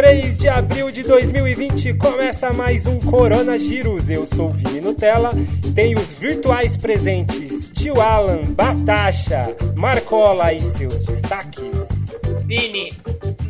[0.00, 4.08] 3 de abril de 2020 começa mais um Corona Giros.
[4.08, 5.30] Eu sou o Vini Nutella,
[5.74, 12.16] tenho os virtuais presentes Tio Alan, Batacha, Marcola e seus destaques.
[12.46, 12.94] Vini,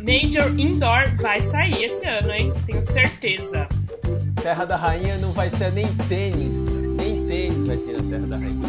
[0.03, 2.51] Major Indoor vai sair esse ano, hein?
[2.65, 3.65] Tenho certeza.
[4.43, 6.59] Terra da Rainha não vai ter nem tênis,
[6.97, 8.61] nem tênis vai ter na Terra da Rainha.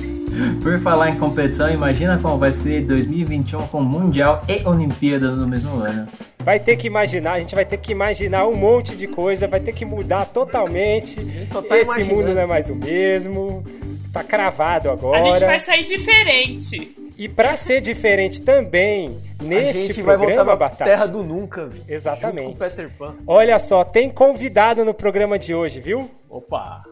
[0.63, 5.81] Por falar em competição, imagina como vai ser 2021 com Mundial e Olimpíada no mesmo
[5.81, 6.07] ano.
[6.43, 9.61] Vai ter que imaginar, a gente vai ter que imaginar um monte de coisa, vai
[9.61, 11.17] ter que mudar totalmente.
[11.51, 12.15] tá Esse imaginando.
[12.17, 13.65] mundo não é mais o mesmo.
[14.13, 15.19] Tá cravado agora.
[15.19, 16.97] A gente vai sair diferente.
[17.17, 20.85] E pra ser diferente também, neste programa, Batata.
[20.85, 21.83] Terra do Nunca, vi.
[21.89, 22.49] Exatamente.
[22.49, 23.15] Junto com Peter Pan.
[23.27, 26.11] Olha só, tem convidado no programa de hoje, viu?
[26.29, 26.83] Opa!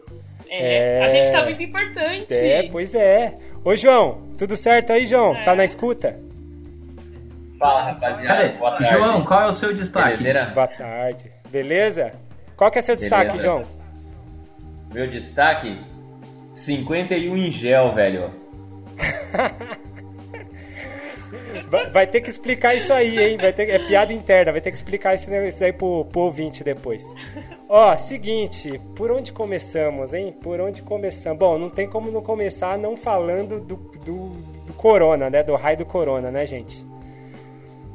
[0.49, 1.03] É, É.
[1.03, 2.33] A gente tá muito importante.
[2.33, 3.33] É, pois é.
[3.63, 5.35] Ô, João, tudo certo aí, João?
[5.35, 5.43] É.
[5.43, 6.19] Tá na escuta?
[7.61, 8.47] Fala, rapaziada.
[8.57, 8.87] Boa tarde.
[8.89, 10.17] João, qual é o seu destaque?
[10.17, 10.45] Belezeira?
[10.45, 11.31] Boa tarde.
[11.47, 12.11] Beleza?
[12.57, 13.45] Qual que é seu destaque, Beleza.
[13.45, 13.63] João?
[14.91, 15.79] Meu destaque:
[16.55, 18.31] 51 em gel, velho.
[21.67, 23.37] Vai, vai ter que explicar isso aí, hein?
[23.37, 26.61] Vai ter, é piada interna, vai ter que explicar isso, isso aí pro, pro ouvinte
[26.61, 27.05] depois.
[27.69, 30.35] Ó, seguinte, por onde começamos, hein?
[30.41, 31.39] Por onde começamos?
[31.39, 34.29] Bom, não tem como não começar não falando do, do,
[34.65, 35.41] do corona, né?
[35.41, 36.85] Do raio do corona, né, gente?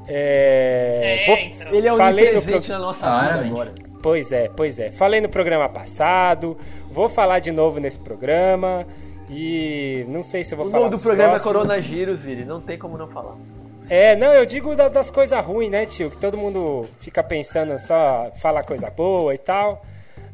[0.09, 1.23] É...
[1.23, 1.75] É, vou- então.
[1.75, 3.43] Ele é falei no onipresente pro- na nossa Claramente.
[3.43, 3.75] vida agora.
[4.03, 4.93] Pois é, pois é.
[4.93, 6.57] Falei no programa passado,
[6.91, 8.87] vou falar de novo nesse programa
[9.29, 10.85] e não sei se eu vou O falar.
[10.85, 11.53] nome do programa é próximos.
[11.57, 12.45] Corona Giros, Vini.
[12.45, 13.35] Não tem como não falar.
[13.89, 16.11] É, não, eu digo da- das coisas ruins, né, tio?
[16.11, 19.85] Que todo mundo fica pensando só falar coisa boa e tal.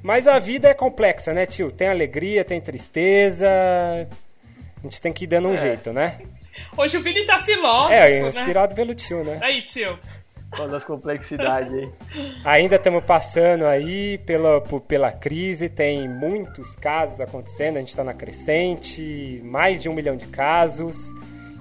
[0.03, 1.71] Mas a vida é complexa, né, tio?
[1.71, 3.49] Tem alegria, tem tristeza.
[3.49, 5.59] A gente tem que ir dando um É.
[5.59, 6.17] jeito, né?
[6.77, 8.29] Hoje o Vini tá filósofo, É, né?
[8.29, 9.39] inspirado pelo tio, né?
[9.43, 9.99] Aí, tio.
[10.55, 11.91] Falando das complexidades aí.
[12.45, 18.05] Ainda estamos passando aí pela, por- pela crise, tem muitos casos acontecendo, a gente está
[18.05, 21.11] na crescente, mais de um milhão de casos.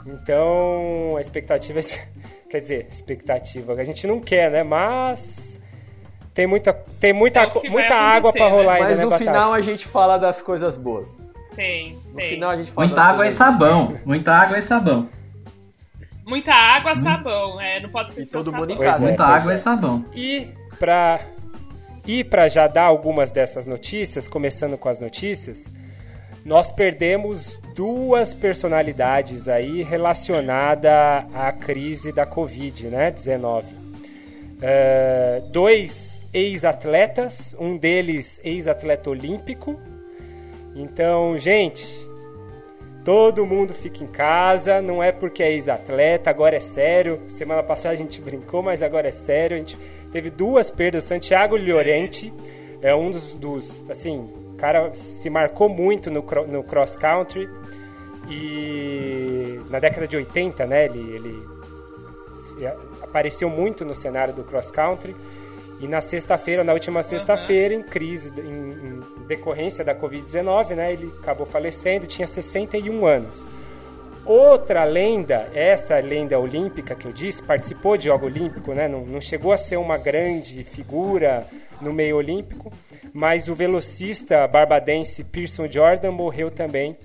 [0.06, 2.02] Então, a expectativa é de,
[2.50, 4.62] Quer dizer, expectativa, a gente não quer, né?
[4.62, 5.60] Mas.
[6.34, 8.80] Tem muita, tem muita, É muita água para acontecer, rolar né?
[8.80, 9.32] ainda, Mas né, no Batata?
[9.32, 11.30] final a gente fala das coisas boas.
[11.56, 12.30] Tem, No tem.
[12.30, 13.96] final a gente fala Muita água e sabão.
[14.06, 15.10] Muita água e sabão.
[16.26, 17.60] Muita água, sabão.
[17.60, 19.04] É, não pode esquecer todo mundo em casa.
[19.04, 19.56] é, Muita água é.
[19.56, 20.06] e sabão.
[20.14, 20.48] E
[20.80, 21.20] para
[22.08, 25.72] e para já dar algumas dessas notícias, começando com as notícias,
[26.44, 33.68] nós perdemos duas personalidades aí relacionada à crise da Covid, né, 19.
[34.64, 39.80] É, dois ex-atletas, um deles ex-atleta olímpico.
[40.76, 42.10] Então, gente,
[43.04, 47.20] Todo mundo fica em casa, não é porque é ex-atleta, agora é sério.
[47.28, 49.56] Semana passada a gente brincou, mas agora é sério.
[49.56, 49.76] A gente
[50.12, 51.06] teve duas perdas.
[51.06, 52.32] Santiago Llorente
[52.80, 54.30] é um dos, dos assim,
[54.62, 57.50] cara se marcou muito no, no cross country
[58.30, 61.48] e na década de 80, né, ele, ele
[63.02, 65.16] apareceu muito no cenário do cross country.
[65.82, 71.12] E na sexta-feira, na última sexta-feira, em crise, em, em decorrência da Covid-19, né, ele
[71.22, 73.48] acabou falecendo, tinha 61 anos.
[74.24, 79.20] Outra lenda, essa lenda olímpica que eu disse, participou de jogo olímpico, né, não, não
[79.20, 81.48] chegou a ser uma grande figura
[81.82, 82.72] no meio olímpico,
[83.12, 86.96] mas o velocista barbadense Pearson Jordan morreu também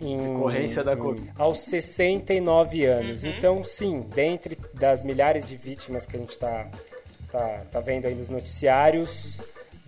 [0.00, 1.30] em, Decorrência da Covid.
[1.36, 3.26] aos 69 anos.
[3.26, 6.66] Então, sim, dentre das milhares de vítimas que a gente está
[7.30, 9.40] tá, tá vendo aí nos noticiários,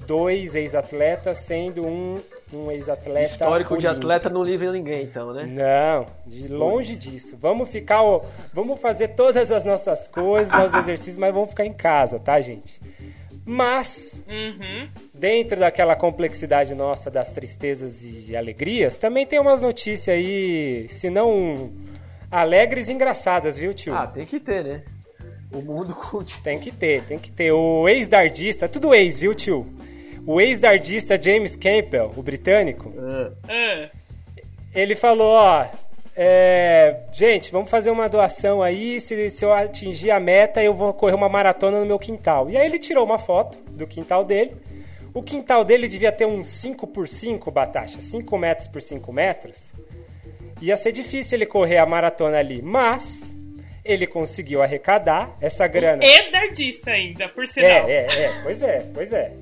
[0.07, 2.21] dois ex-atletas, sendo um,
[2.53, 3.33] um ex-atleta.
[3.33, 3.99] Histórico de olímpico.
[4.13, 5.45] atleta não livra ninguém, então, né?
[5.47, 7.37] Não, de longe disso.
[7.41, 8.23] Vamos ficar, ó,
[8.53, 12.81] vamos fazer todas as nossas coisas, nossos exercícios, mas vamos ficar em casa, tá, gente?
[13.45, 14.89] Mas Uhum.
[15.13, 21.73] dentro daquela complexidade nossa das tristezas e alegrias, também tem umas notícias aí, se não
[22.31, 23.95] alegres e engraçadas, viu, tio?
[23.95, 24.83] Ah, tem que ter, né?
[25.53, 26.43] O mundo continua.
[26.43, 27.53] Tem que ter, tem que ter.
[27.53, 29.67] O ex-dardista, tudo ex, viu, tio?
[30.27, 32.93] O ex-dardista James Campbell, o britânico,
[33.49, 33.91] Ah,
[34.73, 35.67] ele falou, ó,
[36.15, 40.93] é, gente, vamos fazer uma doação aí, se, se eu atingir a meta, eu vou
[40.95, 42.49] correr uma maratona no meu quintal.
[42.49, 44.55] E aí ele tirou uma foto do quintal dele.
[45.15, 49.73] O quintal dele devia ter uns 5 por 5, Batacha, 5 metros por 5 metros.
[50.61, 53.35] Ia ser difícil ele correr a maratona ali, mas
[53.85, 56.03] ele conseguiu arrecadar essa grana.
[56.05, 57.89] Ex-dardista ainda, por sinal.
[57.89, 59.33] É, é, é, pois é, pois é.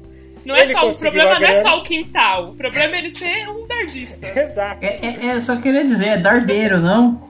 [0.44, 2.48] Não é Ele só, o problema não é só o quintal.
[2.50, 4.26] O problema é ele ser um dardista.
[4.40, 4.82] Exato.
[4.82, 7.28] É, é, é, eu só queria dizer, é dardeiro, não?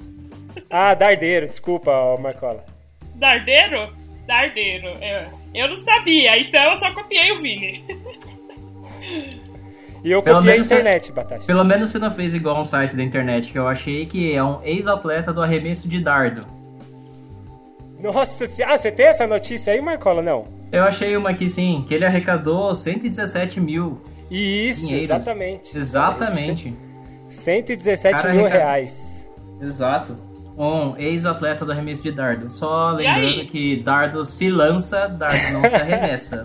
[0.71, 1.91] Ah, dardeiro, desculpa,
[2.21, 2.65] Marcola.
[3.17, 3.93] Dardeiro?
[4.29, 4.87] Dardeiro.
[5.03, 5.27] Eu,
[5.63, 7.85] eu não sabia, então eu só copiei o Vini.
[10.05, 11.45] E eu Pelo copiei a menos você- internet, Batata.
[11.45, 14.43] Pelo menos você não fez igual um site da internet, que eu achei que é
[14.43, 16.47] um ex-atleta do arremesso de dardo.
[18.03, 20.23] Nossa, ah, você tem essa notícia aí, Marcola?
[20.23, 20.45] Não.
[20.73, 24.01] Eu achei uma aqui sim, que ele arrecadou 117 mil.
[24.31, 25.11] Isso, Dinheiros.
[25.11, 25.77] exatamente.
[25.77, 26.77] Exatamente.
[27.29, 29.27] 117 Cara, mil arrecada- reais.
[29.61, 30.17] Exato.
[30.57, 32.51] Um ex-atleta do arremesso de dardo.
[32.51, 36.43] Só lembrando que dardo se lança, dardo não se arremessa.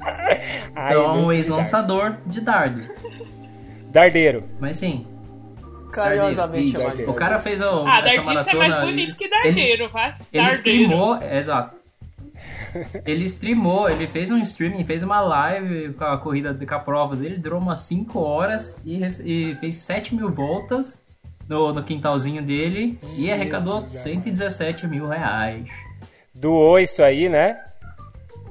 [0.76, 2.82] Ai, Então é um ex-lançador de dardo.
[3.90, 4.42] Dardeiro.
[4.60, 5.06] Mas sim,
[5.94, 6.80] Carinhosamente Isso.
[6.80, 7.10] chamado.
[7.10, 10.14] o cara fez o, Ah, essa dardista é mais ele- bonito que dardeiro, vai.
[10.32, 11.76] Ele streamou, é, exato.
[13.06, 17.14] Ele streamou, ele fez um streaming, fez uma live com a corrida, com a prova
[17.14, 21.00] dele, durou umas 5 horas e, e fez 7 mil voltas
[21.48, 25.68] no, no quintalzinho dele e arrecadou Jesus 117 mil reais.
[26.34, 27.58] Doou isso aí, né?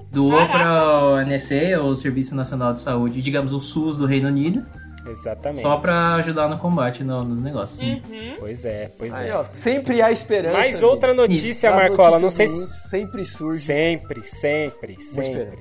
[0.10, 4.64] Doou para o NSA, o Serviço Nacional de Saúde, digamos o SUS do Reino Unido,
[5.08, 5.62] Exatamente.
[5.64, 7.80] só para ajudar no combate no- nos negócios.
[7.82, 8.36] Uhum.
[8.40, 9.36] Pois é, pois Aí, é.
[9.36, 10.58] ó, sempre há esperança.
[10.58, 10.88] Mais amigo.
[10.88, 12.20] outra notícia, Das Marcola.
[12.20, 12.90] Não sei se.
[12.90, 15.58] Sempre surge Sempre, sempre, sempre.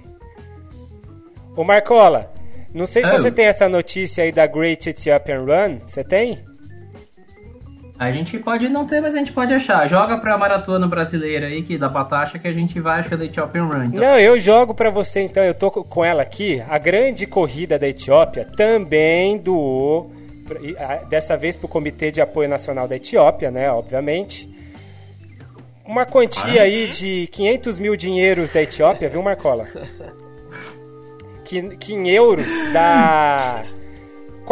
[1.57, 2.33] Ô Marcola,
[2.73, 3.19] não sei se Ah.
[3.19, 5.79] você tem essa notícia aí da Great Ethiopian Run.
[5.87, 6.45] Você tem?
[8.09, 9.89] A gente pode não ter, mas a gente pode achar.
[9.89, 13.85] Joga pra maratona brasileira aí, que da Batasha, que a gente vai achando Ethiopian Run.
[13.85, 14.03] Então.
[14.05, 15.43] Não, eu jogo pra você então.
[15.45, 16.63] Eu tô co- com ela aqui.
[16.69, 20.13] A grande corrida da Etiópia também doou,
[20.61, 23.71] e, ah, dessa vez pro Comitê de Apoio Nacional da Etiópia, né?
[23.71, 24.51] Obviamente.
[25.85, 29.67] Uma quantia aí de 500 mil dinheiros da Etiópia, viu, Marcola?
[31.45, 33.63] Que, que em euros dá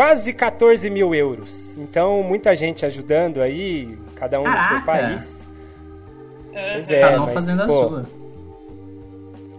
[0.00, 1.76] quase 14 mil euros.
[1.76, 4.86] Então, muita gente ajudando aí, cada um no seu Caraca!
[4.86, 5.46] país.
[6.50, 8.06] Pois é, Cada um mas, fazendo a pô, sua.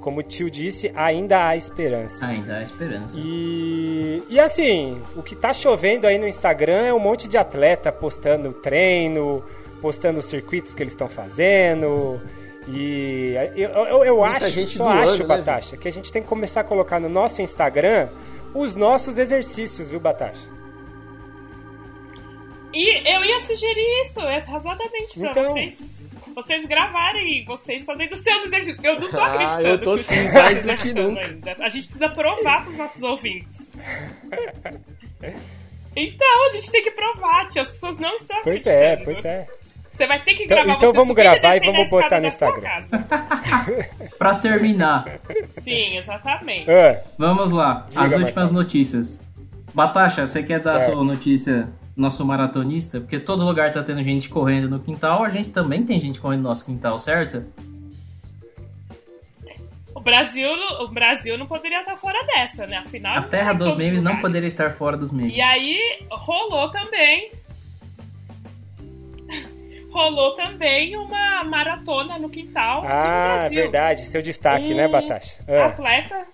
[0.02, 2.26] como o tio disse, ainda há esperança.
[2.26, 3.20] Ainda há esperança.
[3.20, 7.92] E, e assim, o que tá chovendo aí no Instagram é um monte de atleta
[7.92, 9.44] postando treino,
[9.80, 12.20] postando os circuitos que eles estão fazendo.
[12.68, 16.24] E eu, eu, eu acho, gente só doando, acho, né, Batasha, que a gente tem
[16.24, 18.08] que começar a colocar no nosso Instagram
[18.54, 20.48] os nossos exercícios, viu, Batasha?
[22.74, 25.44] E eu ia sugerir isso exatamente pra Então.
[25.44, 26.02] vocês.
[26.34, 28.82] Vocês gravarem vocês fazendo seus exercícios.
[28.84, 31.20] Eu não tô Ah, acreditando eu tô que sim, tá mais do que nunca.
[31.22, 31.56] ainda.
[31.60, 33.70] A gente precisa provar pros nossos ouvintes.
[35.94, 37.62] Então, a gente tem que provar, tio.
[37.62, 39.48] As pessoas não estão Pois é, pois é.
[40.02, 42.26] Você vai ter que Então- gravar então você vamos gravar e vamos a botar no
[42.26, 42.70] Instagram.
[44.18, 45.06] Pra terminar,
[45.54, 46.72] Sim, exatamente.
[46.72, 47.86] Ah, vamos lá.
[47.88, 49.22] Diga, as últimas notícias.
[49.76, 50.94] Batasha, você quer dar a Certo.
[50.96, 53.00] sua notícia, nosso maratonista?
[53.00, 56.42] Porque todo lugar tá tendo gente correndo no quintal, a gente também tem gente correndo
[56.42, 57.46] no nosso quintal, certo?
[59.94, 60.50] O Brasil,
[60.80, 62.78] o Brasil não poderia estar fora dessa, né?
[62.78, 65.36] Afinal, A terra dos memes não poderia estar fora dos memes.
[65.36, 65.78] E aí
[66.10, 67.32] rolou também.
[69.92, 73.62] Rolou também uma maratona no quintal no ah, Brasil.
[73.62, 75.40] verdade, seu destaque, Um né, Batasha?
[75.48, 76.26] Ah, Atleta.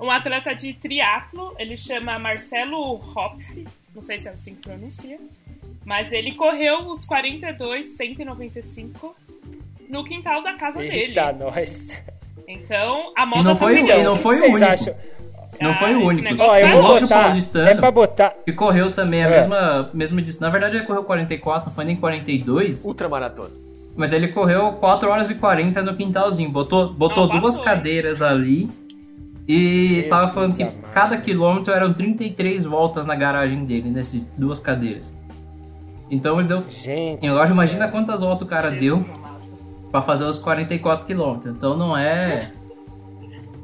[0.00, 5.18] Um atleta de triatlo, ele chama Marcelo Hopf, não sei se é assim que pronuncia,
[5.84, 9.14] mas ele correu os 42 195
[9.88, 10.96] no quintal da casa dele.
[10.98, 12.02] eita, nós.
[12.48, 14.00] Então, a moda E não tá foi, pegando.
[14.00, 14.70] e não o que foi o vocês único.
[14.72, 14.94] acham?
[15.60, 16.42] Não Ah, foi o único.
[16.42, 17.24] Ó, eu vou o outro botar.
[17.24, 18.34] paulistano É pra botar.
[18.44, 19.30] que correu também a É.
[19.30, 20.46] mesma, mesma distância.
[20.46, 22.84] Na verdade, ele correu 44, não foi nem 42.
[22.84, 23.50] Ultramaratona.
[23.96, 26.50] Mas ele correu 4 horas e 40 no quintalzinho.
[26.50, 27.64] Botou, botou Não, duas passou.
[27.64, 28.68] cadeiras ali.
[29.46, 30.76] E Jesus tava falando que amado.
[30.92, 35.12] cada quilômetro eram 33 voltas na garagem dele, nessas duas cadeiras.
[36.10, 36.62] Então ele deu.
[36.68, 37.26] Gente.
[37.26, 37.88] Agora imagina céu.
[37.90, 39.34] quantas voltas o cara Jesus deu amado.
[39.90, 41.54] pra fazer os 44 quilômetros.
[41.56, 42.50] Então não é.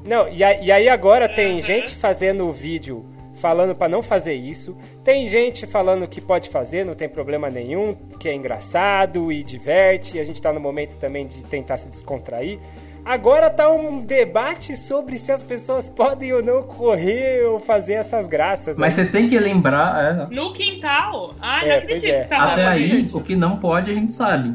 [0.04, 1.60] Não, e, a- e aí agora tem Uhum.
[1.60, 3.04] gente fazendo o vídeo
[3.34, 4.76] falando pra não fazer isso.
[5.02, 10.16] Tem gente falando que pode fazer, não tem problema nenhum, que é engraçado e diverte.
[10.16, 12.58] E a gente tá no momento também de tentar se descontrair.
[13.02, 18.28] Agora tá um debate sobre se as pessoas podem ou não correr ou fazer essas
[18.28, 18.76] graças.
[18.78, 19.04] Mas aí.
[19.06, 20.28] você tem que lembrar.
[20.30, 21.34] é, No quintal?
[21.40, 22.20] Ai, É, não acredito é.
[22.22, 22.52] que tá lá.
[22.52, 23.16] até aí, gente.
[23.16, 24.54] o que não pode a gente sabe.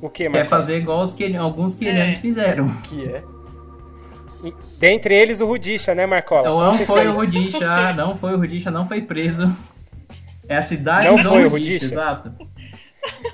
[0.00, 0.48] O que, é Marcos?
[0.48, 2.18] fazer igual os que, alguns quenianos É.
[2.18, 2.66] fizeram.
[2.88, 3.22] Que é.
[4.78, 6.48] Dentre eles o Rudicha, né, Marcola?
[6.48, 9.46] Não isso foi o Rudisha, não foi o Rudisha, não foi preso.
[10.48, 11.84] É a cidade Não do foi o Rudisha, Rudisha?
[11.86, 12.32] exato.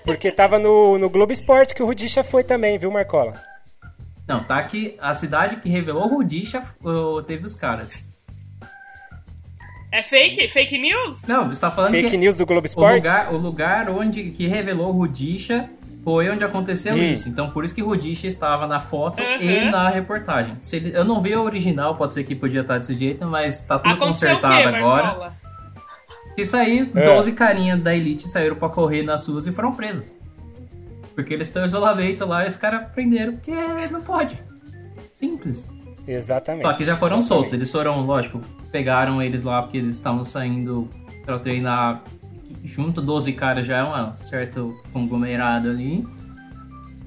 [0.04, 3.34] Porque tava no, no Globo Esporte que o Rudicha foi também, viu, Marcola?
[4.26, 6.62] Não, tá aqui, a cidade que revelou o Rudisha
[7.26, 7.90] teve os caras.
[9.92, 10.48] É fake?
[10.48, 11.22] Fake news?
[11.28, 12.96] Não, você tá falando Fake que news do Globo o Esporte?
[12.96, 15.70] lugar, o lugar onde que revelou o Rudisha
[16.04, 17.28] foi onde aconteceu isso.
[17.28, 19.40] Então por isso que Rodicha estava na foto Uhum.
[19.40, 20.54] e na reportagem.
[20.60, 23.60] Se ele- eu não vi a original, pode ser que podia estar desse jeito, mas
[23.60, 25.32] tá tudo Aconteceu o quê, consertado agora.
[26.36, 27.02] Isso aí, É.
[27.04, 30.12] 12 carinhas da Elite saíram pra correr nas ruas e foram presos.
[31.14, 33.52] Porque eles estão em isolamento lá e os caras prenderam porque
[33.90, 34.36] não pode.
[35.12, 35.66] Simples.
[36.06, 36.64] Exatamente.
[36.66, 37.28] Só que já foram Exatamente.
[37.28, 37.52] soltos.
[37.54, 38.40] Eles foram, lógico,
[38.72, 40.88] pegaram eles lá porque eles estavam saindo
[41.24, 42.02] pra treinar
[42.64, 43.02] junto.
[43.02, 46.06] 12 caras já é um certo conglomerado ali.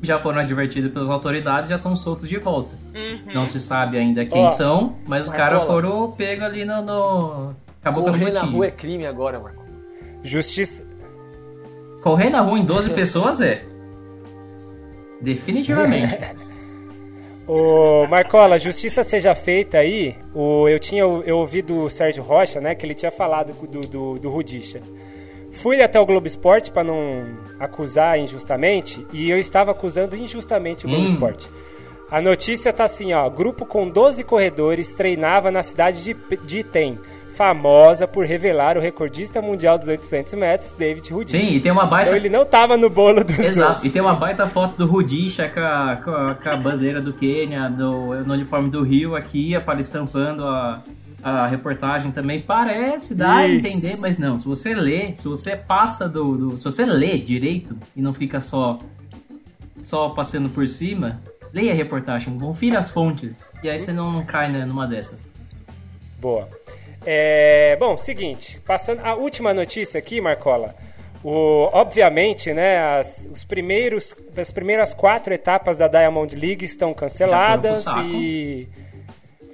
[0.02, 2.76] Já foram advertidos pelas autoridades já estão soltos de volta.
[2.94, 3.34] Uhum.
[3.34, 6.82] Não se sabe ainda quem Ó, são, mas os caras foram pegos ali no.
[6.84, 7.56] no...
[7.82, 9.64] Acabou com Correr na rua é crime agora, Marco.
[10.22, 10.86] Justiça.
[12.02, 13.66] Correr na rua em 12 pessoas é.
[15.20, 16.16] Definitivamente.
[17.48, 20.16] Ô, Marcola, justiça seja feita aí.
[20.36, 24.20] O, eu tinha eu ouvi do Sérgio Rocha, né, que ele tinha falado do, do,
[24.20, 24.82] do Rudicha.
[25.62, 27.24] Fui até o Globo Esporte para não
[27.60, 31.08] acusar injustamente e eu estava acusando injustamente o Globo Hum.
[31.14, 31.50] Esporte.
[32.10, 36.98] A notícia tá assim, ó, grupo com 12 corredores treinava na cidade de, de Item,
[37.36, 41.40] famosa por revelar o recordista mundial dos 800 metros, David Rudicha.
[41.46, 42.10] Sim, e tem uma baita.
[42.10, 43.88] Então ele não tava no bolo dos Exato, 12.
[43.88, 47.12] e tem uma baita foto do Rudisha com a, com a- com a bandeira do
[47.14, 50.82] Quênia, do, no uniforme do Rio aqui, para estampando a,
[51.24, 52.42] a reportagem também.
[52.42, 53.68] Parece, a Isso.
[53.68, 54.38] entender, mas não.
[54.40, 58.40] Se você lê, se você passa do, do- Se você lê direito e não fica
[58.40, 58.80] só,
[59.84, 61.22] só passando por cima,
[61.54, 63.40] leia a reportagem, confira as fontes.
[63.64, 65.28] E aí você não, não cai né, numa dessas.
[66.20, 66.48] Boa.
[67.06, 70.76] É, bom, seguinte, passando a última notícia aqui, Marcola.
[71.24, 77.86] O, obviamente, né, as, os primeiros, as primeiras quatro etapas da Diamond League estão canceladas
[78.12, 78.68] e,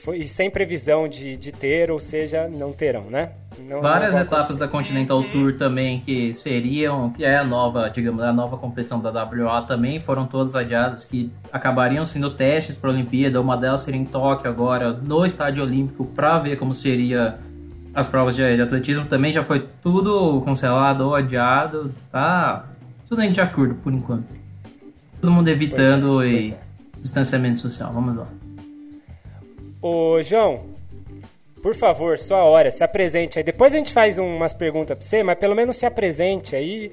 [0.04, 3.32] foi- e sem previsão de, de ter, ou seja, não terão, né?
[3.58, 8.22] Não- Várias não etapas da Continental Tour também que seriam, que é a nova, digamos,
[8.22, 12.94] a nova competição da WA também foram todas adiadas, que acabariam sendo testes para a
[12.94, 13.40] Olimpíada.
[13.40, 17.36] Uma delas seria em Tóquio agora, no Estádio Olímpico, para ver como seria
[17.94, 19.06] as provas de, de atletismo.
[19.06, 22.66] Também já foi tudo cancelado ou adiado, tá?
[23.08, 24.26] Tudo a gente de acordo por enquanto.
[25.22, 26.58] Todo mundo evitando Pois é, e é.
[27.02, 27.94] distanciamento social.
[27.94, 28.28] Vamos lá.
[29.84, 30.62] Ô, João,
[31.62, 33.44] por favor, sua hora, se apresente aí.
[33.44, 36.92] Depois a gente faz umas perguntas pra você, mas pelo menos se apresente aí.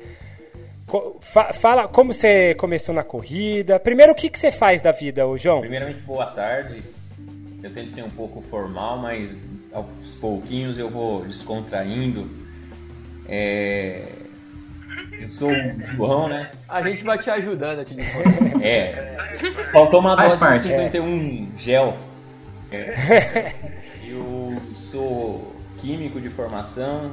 [1.20, 3.78] Fa- fala como você começou na corrida.
[3.78, 5.60] Primeiro, o que, que você faz da vida, ô João?
[5.60, 6.82] Primeiramente, boa tarde.
[7.62, 9.30] Eu tento ser um pouco formal, mas
[9.72, 12.28] aos pouquinhos eu vou descontraindo.
[13.28, 14.02] É,
[15.20, 16.50] Eu sou o João, né?
[16.68, 18.24] A gente vai te ajudando, te dizer.
[18.62, 19.16] É.
[19.70, 21.96] Faltou uma Faz dose parte, de 51 gel.
[22.70, 23.52] É.
[24.06, 24.60] Eu
[24.90, 27.12] sou químico de formação.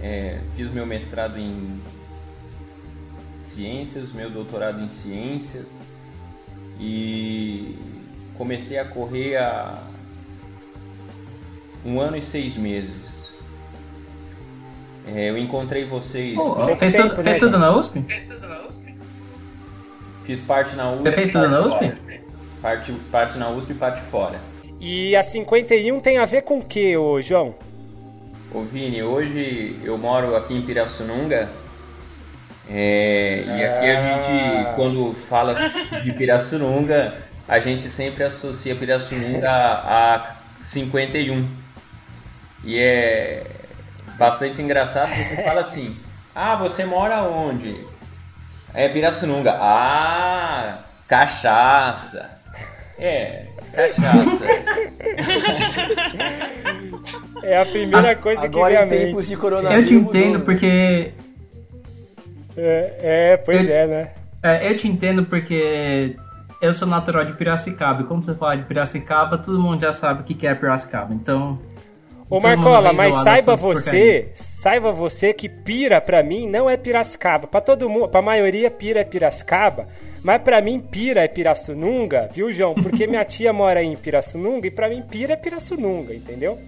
[0.00, 1.80] é, fiz meu mestrado em
[3.44, 5.68] ciências, meu doutorado em ciências.
[6.80, 7.76] E
[8.36, 9.82] comecei a correr há
[11.84, 13.36] um ano e seis meses.
[15.06, 16.34] É, eu encontrei vocês.
[16.34, 17.60] Pouco fez tempo, tudo, né, fez tudo João?
[17.60, 18.04] na USP?
[20.24, 21.02] Fiz parte na USP.
[21.02, 21.92] Você fez tudo na USP?
[22.60, 24.38] Parte, parte na USP e parte fora.
[24.80, 27.54] E a 51 tem a ver com o que, ô João?
[28.52, 31.48] Ô Vini, hoje eu moro aqui em Pirassununga.
[32.70, 34.02] é, e aqui a Ah.
[34.20, 35.54] gente, quando fala
[36.02, 37.14] de Pirassununga,
[37.48, 41.46] a gente sempre associa Pirassununga a, a 51.
[42.64, 43.42] E é
[44.18, 45.96] bastante engraçado porque fala assim:
[46.34, 47.74] Ah, você mora onde?
[48.74, 49.52] É Pirassununga.
[49.60, 52.37] Ah, cachaça.
[52.98, 54.44] É, cachaça.
[57.42, 59.14] É a primeira coisa que vem à mente.
[59.72, 61.12] Eu te entendo porque
[62.56, 62.94] É,
[63.32, 64.10] é, pois Eu- é, né?
[64.42, 66.16] É, eu te entendo porque
[66.60, 68.02] eu sou natural de Piracicaba.
[68.02, 71.14] E quando você fala de Piracicaba, todo mundo já sabe o que que é Piracicaba.
[71.14, 71.58] Então.
[72.30, 73.82] Ô Marcola, mas saiba porcaria.
[73.82, 77.46] você, saiba você que Pira pra mim não é Piracicaba.
[77.46, 79.86] Pra todo mundo, pra maioria Pira é Piracicaba,
[80.22, 82.74] mas pra mim Pira é Pirassununga, viu, João?
[82.74, 86.58] Porque minha tia mora em Pirassununga e pra mim Pira é Pirassununga, entendeu?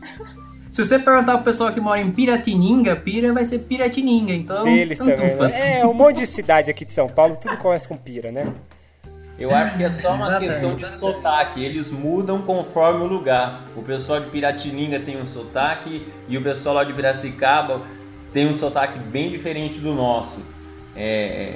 [0.70, 4.32] Se você perguntar pro pessoal que mora em Piratininga, Pira vai ser Piratininga.
[4.32, 5.34] Então, Deles também.
[5.34, 5.80] Né?
[5.80, 8.54] É, um monte de cidade aqui de São Paulo, tudo começa com Pira, né?
[9.40, 10.50] Eu acho que é só uma Exatamente.
[10.52, 13.62] questão de sotaque, eles mudam conforme o lugar.
[13.74, 17.80] O pessoal de Piratininga tem um sotaque e o pessoal lá de Piracicaba
[18.34, 20.44] tem um sotaque bem diferente do nosso.
[20.94, 21.54] É,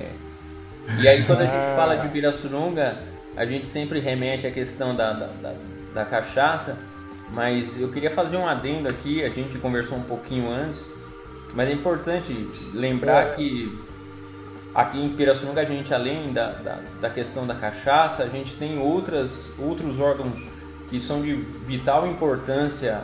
[0.99, 2.97] E aí quando a gente fala de Pirassununga,
[3.37, 5.55] a gente sempre remete à questão da, da, da-
[5.95, 6.77] da cachaça,
[7.33, 10.81] mas eu queria fazer um adendo aqui, a gente conversou um pouquinho antes,
[11.55, 12.33] mas é importante
[12.73, 13.31] lembrar É.
[13.35, 13.79] que
[14.75, 18.79] aqui em Pirassununga a gente, além da, da, da questão da cachaça, a gente tem
[18.79, 20.39] outras, outros órgãos
[20.91, 21.35] que são de
[21.67, 23.01] vital importância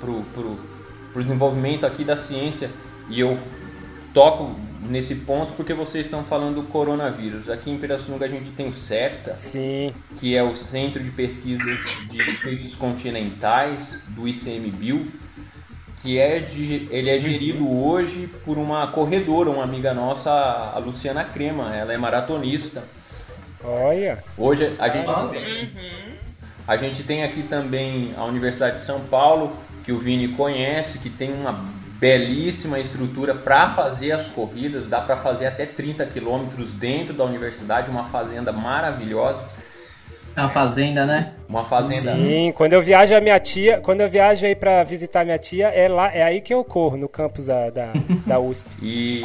[0.00, 2.70] para o desenvolvimento aqui da ciência
[3.10, 3.38] e eu
[4.14, 7.48] toco nesse ponto porque vocês estão falando do coronavírus.
[7.50, 9.92] Aqui em Pirassununga a gente tem o CEPTA, Sim.
[10.18, 15.06] que é o Centro de Pesquisas de Peixes Continentais do ICMBio,
[16.02, 21.24] que é de, ele é gerido hoje por uma corredora, uma amiga nossa, a Luciana
[21.24, 21.74] Crema.
[21.74, 22.84] Ela é maratonista.
[23.62, 24.22] Olha.
[24.36, 25.70] Hoje a gente tem,
[26.66, 31.10] a gente tem aqui também a Universidade de São Paulo, que o Vini conhece, que
[31.10, 31.52] tem uma
[31.98, 37.90] belíssima estrutura para fazer as corridas, dá para fazer até 30 quilômetros dentro da universidade,
[37.90, 39.42] uma fazenda maravilhosa.
[40.38, 41.32] A fazenda, né?
[41.48, 42.14] Uma fazenda.
[42.14, 45.68] Sim, quando eu viajo a minha tia, quando eu viajo aí para visitar minha tia,
[45.68, 47.92] é lá, é aí que eu corro no campus da, da,
[48.26, 48.68] da USP.
[48.82, 49.22] E,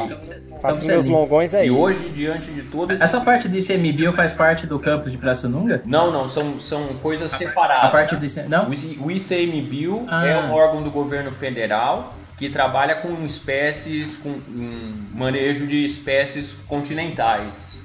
[0.60, 1.12] Faço Campus meus ali.
[1.14, 1.66] longões aí.
[1.68, 3.02] e hoje, diante de esse...
[3.02, 5.82] Essa parte do ICMBio faz parte do campus de Pirassununga?
[5.84, 7.84] Não, não, são, são coisas separadas.
[7.84, 8.48] A parte do ICMBio...
[8.50, 8.68] Não?
[9.04, 10.26] O ICMBio Ah.
[10.26, 16.52] é um órgão do governo federal que trabalha com espécies, com um manejo de espécies
[16.66, 17.80] continentais.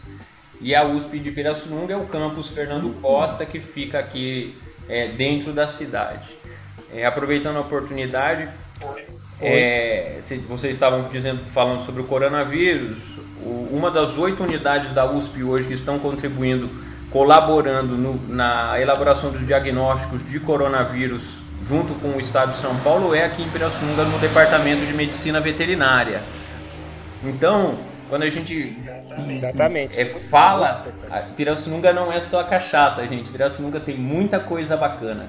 [0.62, 4.56] E a USP de Pirassununga é o campus Fernando Costa, que fica aqui
[4.90, 6.28] é, dentro da cidade.
[6.94, 8.48] É, aproveitando a oportunidade,
[9.40, 12.98] é, se- vocês estavam dizendo, falando sobre o coronavírus,
[13.44, 16.70] o- uma das oito unidades da USP hoje que estão contribuindo,
[17.10, 21.24] colaborando no- na elaboração dos diagnósticos de coronavírus
[21.68, 25.40] junto com o Estado de São Paulo é aqui em Pirassununga no Departamento de Medicina
[25.40, 26.22] Veterinária.
[27.24, 28.78] Então, quando a gente
[29.30, 30.00] Exatamente.
[30.00, 33.30] é, fala, a Pirassununga não é só a cachaça, gente.
[33.30, 35.28] Pirassununga tem muita coisa bacana.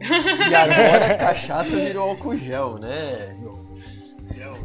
[0.00, 3.36] E agora a cachaça virou álcool gel, né?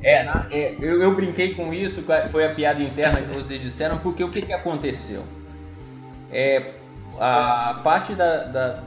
[0.03, 3.97] É, na- é, eu, eu brinquei com isso, foi a piada interna que vocês disseram,
[3.99, 5.23] porque o que, que aconteceu?
[6.31, 6.71] É,
[7.19, 8.79] a parte da, da,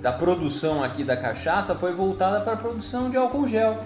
[0.00, 3.76] da produção aqui da cachaça foi voltada para a produção de álcool gel.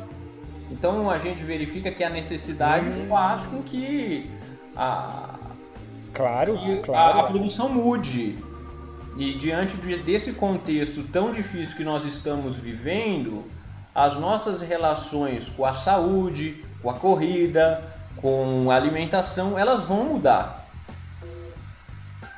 [0.72, 4.28] Então a gente verifica que a necessidade faz com que
[4.74, 5.34] a,
[6.14, 7.28] Claro, que a, a claro.
[7.28, 8.38] produção mude.
[9.18, 13.44] E diante de- desse contexto tão difícil que nós estamos vivendo,
[13.94, 17.82] as nossas relações com a saúde, com a corrida,
[18.16, 20.66] com a alimentação, elas vão mudar.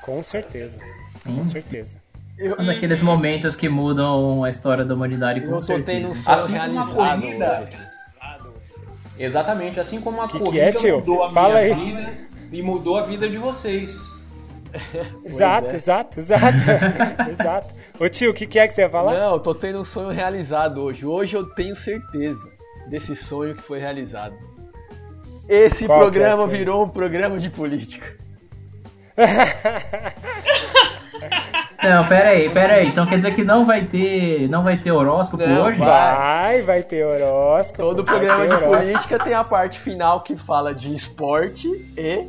[0.02, 0.78] Com certeza.
[1.24, 1.96] Com certeza.
[2.36, 6.14] Eu, Um daqueles momentos que mudam a história da humanidade com eu tô tendo um
[6.14, 6.32] certeza.
[6.32, 7.68] Assim como a corrida.
[7.70, 7.93] hoje.
[9.18, 10.98] Exatamente, assim como a Que que corrida é, tio?
[10.98, 11.74] mudou a Fala minha aí.
[11.74, 12.14] vida
[12.52, 13.96] e mudou a vida de vocês.
[15.24, 15.74] Exato, é.
[15.74, 16.56] exato, exato.
[17.30, 17.74] exato.
[18.00, 19.14] Ô tio, o que, que é que você ia falar?
[19.14, 21.06] Não, eu tô tendo um sonho realizado hoje.
[21.06, 22.40] Hoje eu tenho certeza
[22.88, 24.34] desse sonho que foi realizado.
[25.48, 26.48] Esse Qual que é programa sonho?
[26.48, 28.16] virou um programa de política.
[31.84, 32.86] Não, pera aí, pera aí.
[32.88, 35.78] Então quer dizer que não vai ter, não vai ter horóscopo Não, hoje?
[35.78, 37.78] Vai, vai ter horóscopo.
[37.82, 38.76] Todo programa de horóscopo.
[38.78, 42.26] política tem a parte final que fala de esporte e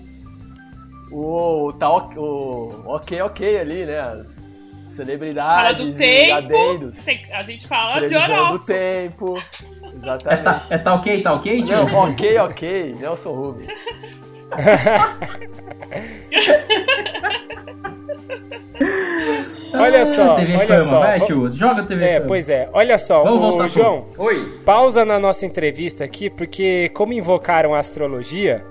[1.12, 4.00] o tá ok, o ok, ok ali, né?
[4.00, 6.34] As celebridades do e tempo.
[6.36, 6.98] adeiros.
[7.04, 8.65] tem- a gente fala de Previsão do horóscopo.
[8.74, 9.38] tempo.
[9.38, 10.44] É, Exatamente.
[10.44, 11.76] tá, é tá ok, tá ok, tio?
[11.76, 12.96] Não, ok, ok.
[13.00, 13.68] Nelson Rubens.
[19.73, 20.99] Olha só, TV olha Fama, só.
[20.99, 21.49] vai, Va- tio.
[21.49, 22.27] Joga a TV É, Fama.
[22.27, 22.69] pois é.
[22.73, 27.79] Olha só, Vamos pro- João, Oi, pausa na nossa entrevista aqui, porque como invocaram a
[27.79, 28.63] astrologia,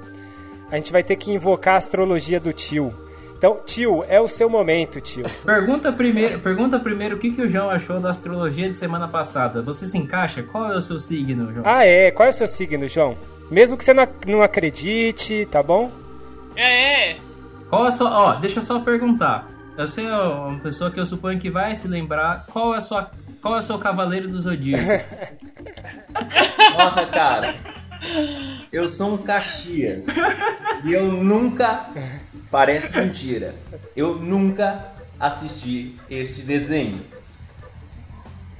[0.70, 2.92] a gente vai ter que invocar a astrologia do tio.
[3.37, 5.24] Então, tio, é o seu momento, tio.
[5.44, 9.60] Pergunta primeiro, pergunta primeiro o que, que o João achou da astrologia de semana passada.
[9.60, 10.42] Você se encaixa?
[10.42, 11.64] Qual é o seu signo, João?
[11.66, 12.10] Ah, é?
[12.10, 13.14] Qual é o seu signo, João?
[13.50, 15.90] Mesmo que você não, ac- não acredite, tá bom?
[16.57, 17.16] É,
[17.68, 18.11] Qual é a sua.
[18.11, 19.46] Ó, deixa eu só perguntar.
[19.76, 22.46] Você é uma pessoa que eu suponho que vai se lembrar.
[22.52, 23.11] Qual é a sua.
[23.42, 24.83] Qual é o seu cavaleiro do zodíaco?
[26.78, 27.57] nossa cara,
[28.72, 30.07] eu sou um Caxias
[30.85, 31.87] e eu nunca,
[32.50, 33.54] parece mentira,
[33.94, 34.87] eu nunca
[35.20, 37.00] assisti este desenho.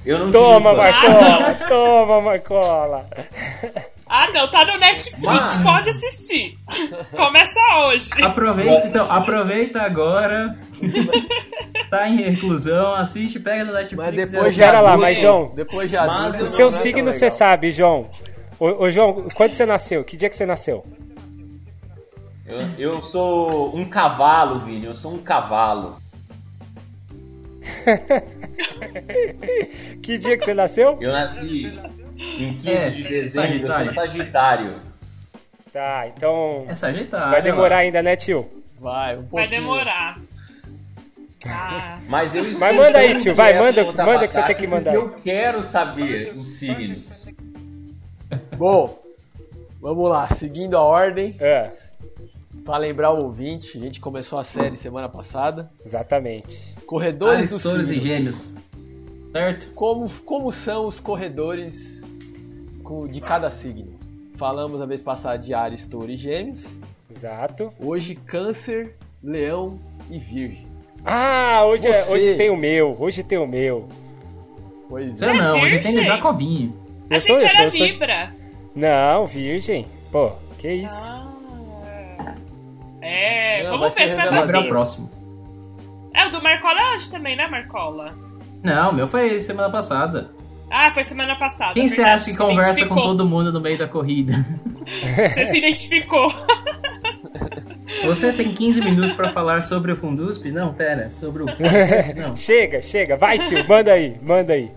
[0.05, 0.73] Eu não Toma.
[0.73, 1.55] Marcola!
[1.67, 3.09] Toma, Marcola!
[4.07, 6.57] Ah, não, tá no Netflix, Mas- pode assistir.
[7.15, 8.09] Começa hoje.
[8.23, 10.55] Aproveita, então, aproveita agora.
[11.89, 14.03] tá em reclusão, assiste, pega no Netflix.
[14.05, 17.71] Mas e depois Espera lá, mas, João, Depois mas adulto, o seu signo você sabe,
[17.71, 18.09] João.
[18.59, 20.03] Ô, ô, João, quando você nasceu?
[20.03, 20.85] Que dia que você nasceu?
[22.45, 25.97] Eu, eu sou um cavalo, Vini, eu sou um cavalo.
[30.01, 30.97] Que dia que você nasceu?
[31.01, 31.73] Eu nasci
[32.39, 33.93] em 15 É, de dezembro, eu sou Sagitário.
[33.93, 34.81] Sagitário.
[35.71, 36.65] Tá, então.
[36.69, 37.31] É Sagitário.
[37.31, 37.79] Vai demorar ó.
[37.79, 38.49] ainda, né, tio?
[38.79, 39.31] Vai, um pouquinho.
[39.31, 40.19] Vai demorar.
[41.47, 44.93] Ah, Mas eu Mas manda aí, tio, vai, manda- manda que você tem que mandar.
[44.93, 47.25] porque Eu quero saber os signos.
[48.57, 48.97] Bom,
[49.79, 51.69] vamos lá, seguindo a ordem, É,
[52.65, 55.69] para lembrar o ouvinte, a gente começou a série semana passada.
[55.85, 56.73] exatamente.
[56.87, 58.09] Corredores Ares, dos touros e signos.
[58.09, 58.55] gêmeos.
[59.31, 59.67] Certo?
[59.75, 61.94] Como, como são os corredores
[63.09, 63.93] de cada signo?
[64.35, 66.79] Falamos a vez passada de Ares, Touro e Gêmeos.
[67.09, 67.71] Exato.
[67.79, 70.63] Hoje, Câncer, Leão e Virgem.
[71.05, 72.11] Ah, hoje, é- Você.
[72.13, 73.87] hoje tem o meu, hoje tem o meu.
[74.89, 75.33] Pois Você é.
[75.33, 76.03] não, hoje tem o?
[76.03, 76.75] Jacobinho.
[77.09, 77.85] Eu sou, que eu sou, era eu sou.
[77.87, 78.35] Libra.
[78.75, 79.85] Não, virgem.
[80.11, 80.93] Pô, que isso.
[81.07, 81.21] Ah.
[83.01, 84.41] É, Não, vamos ver se vai.
[84.41, 85.09] Libra é o próximo.
[86.13, 88.13] É, o do Marcola é hoje também, né, Marcola?
[88.63, 90.31] Não, o meu foi semana passada.
[90.77, 91.73] Ah, foi semana passada.
[91.73, 94.33] Quem você acha que conversa com todo mundo no meio da corrida?
[94.83, 96.27] Você se identificou.
[98.03, 100.51] Você tem 15 minutos pra falar sobre o Fundusp?
[100.51, 101.45] Não, pera, sobre o.
[101.45, 102.35] Não.
[102.35, 104.69] Chega, chega, vai, tio, manda aí, manda aí.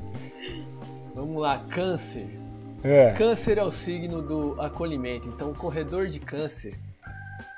[1.16, 2.26] Vamos lá, Câncer.
[2.84, 3.10] É.
[3.18, 5.28] Câncer é o signo do acolhimento.
[5.28, 6.78] Então, o corredor de Câncer,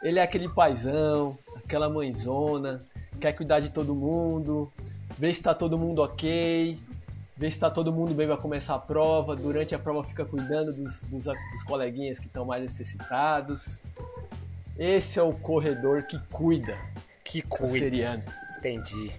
[0.03, 2.83] ele é aquele paizão, aquela mãezona,
[3.21, 4.73] quer cuidar de todo mundo,
[5.19, 6.79] ver se tá todo mundo ok,
[7.41, 9.35] ver se tá todo mundo bem para começar a prova.
[9.35, 13.83] Durante a prova, fica cuidando dos, dos, dos coleguinhas que estão mais necessitados.
[14.79, 16.77] Esse é o corredor que cuida,
[17.25, 17.67] Que cuida.
[17.73, 18.23] canceriano.
[18.59, 19.11] Entendi.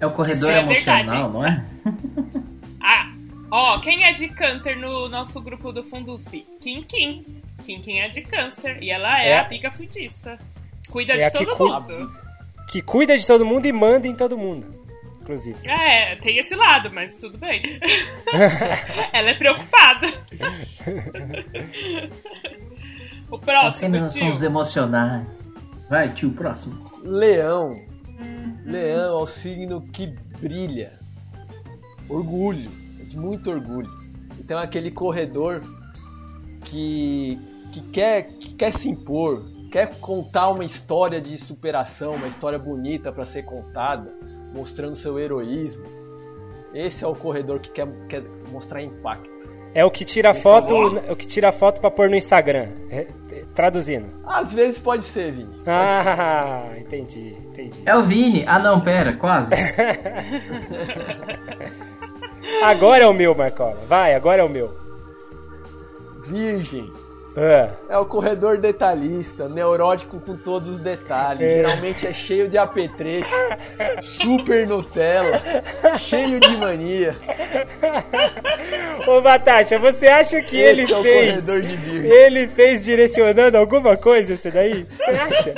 [0.00, 1.32] É o corredor Isso é emocional, verdade.
[1.32, 1.64] não é?
[2.82, 3.12] Ah,
[3.50, 6.32] ó, quem é de câncer no nosso grupo do Fundusp?
[6.60, 7.26] Kim Kim.
[7.66, 9.38] Kim Kim é de câncer e ela é, É.
[9.40, 10.38] a pica futista.
[10.88, 12.10] Cuida É de todo cu- mundo.
[12.70, 14.79] Que cuida de todo mundo e manda em todo mundo.
[15.30, 15.68] Inclusive.
[15.68, 17.62] É, tem esse lado, mas tudo bem.
[19.12, 20.08] ela é preocupada.
[23.30, 24.22] o próximo, Apenas tio.
[24.22, 25.24] são os emocionais.
[25.88, 26.90] Vai, tio, próximo.
[27.04, 27.80] Leão.
[28.64, 30.08] Leão é o signo que
[30.40, 30.98] brilha.
[32.08, 32.68] Orgulho.
[33.00, 33.88] é De muito orgulho.
[34.38, 35.62] Então é aquele corredor
[36.64, 37.38] que,
[37.72, 43.12] que, quer, que quer se impor, quer contar uma história de superação, uma história bonita
[43.12, 44.12] para ser contada,
[44.54, 45.84] mostrando seu heroísmo.
[46.72, 49.50] Esse é o corredor que quer, quer mostrar impacto.
[49.72, 52.16] É o que tira Esse foto, é é o que tira foto pra pôr no
[52.16, 52.68] Instagram.
[52.90, 54.06] É, é, traduzindo.
[54.24, 55.46] Às vezes pode ser, Vini.
[55.46, 55.70] Pode ser.
[55.70, 57.82] Ah, entendi, entendi.
[57.86, 58.44] É o Vini.
[58.46, 59.52] Ah, não, pera, quase.
[62.62, 63.78] Agora é o meu, Marcola.
[63.86, 64.70] Vai, agora é o meu.
[66.28, 66.90] Virgem.
[67.36, 71.42] Ah, É o corredor detalhista, neurótico com todos os detalhes.
[71.42, 71.54] É.
[71.56, 73.30] Geralmente é cheio de apetrecho,
[74.00, 75.40] super Nutella,
[75.98, 77.16] cheio de mania.
[79.06, 81.44] Ô, Batasha, você acha que Esse ele é o fez...
[81.44, 82.10] corredor de virgem.
[82.10, 84.86] Ele fez direcionando alguma coisa esse daí?
[84.90, 85.54] Você acha?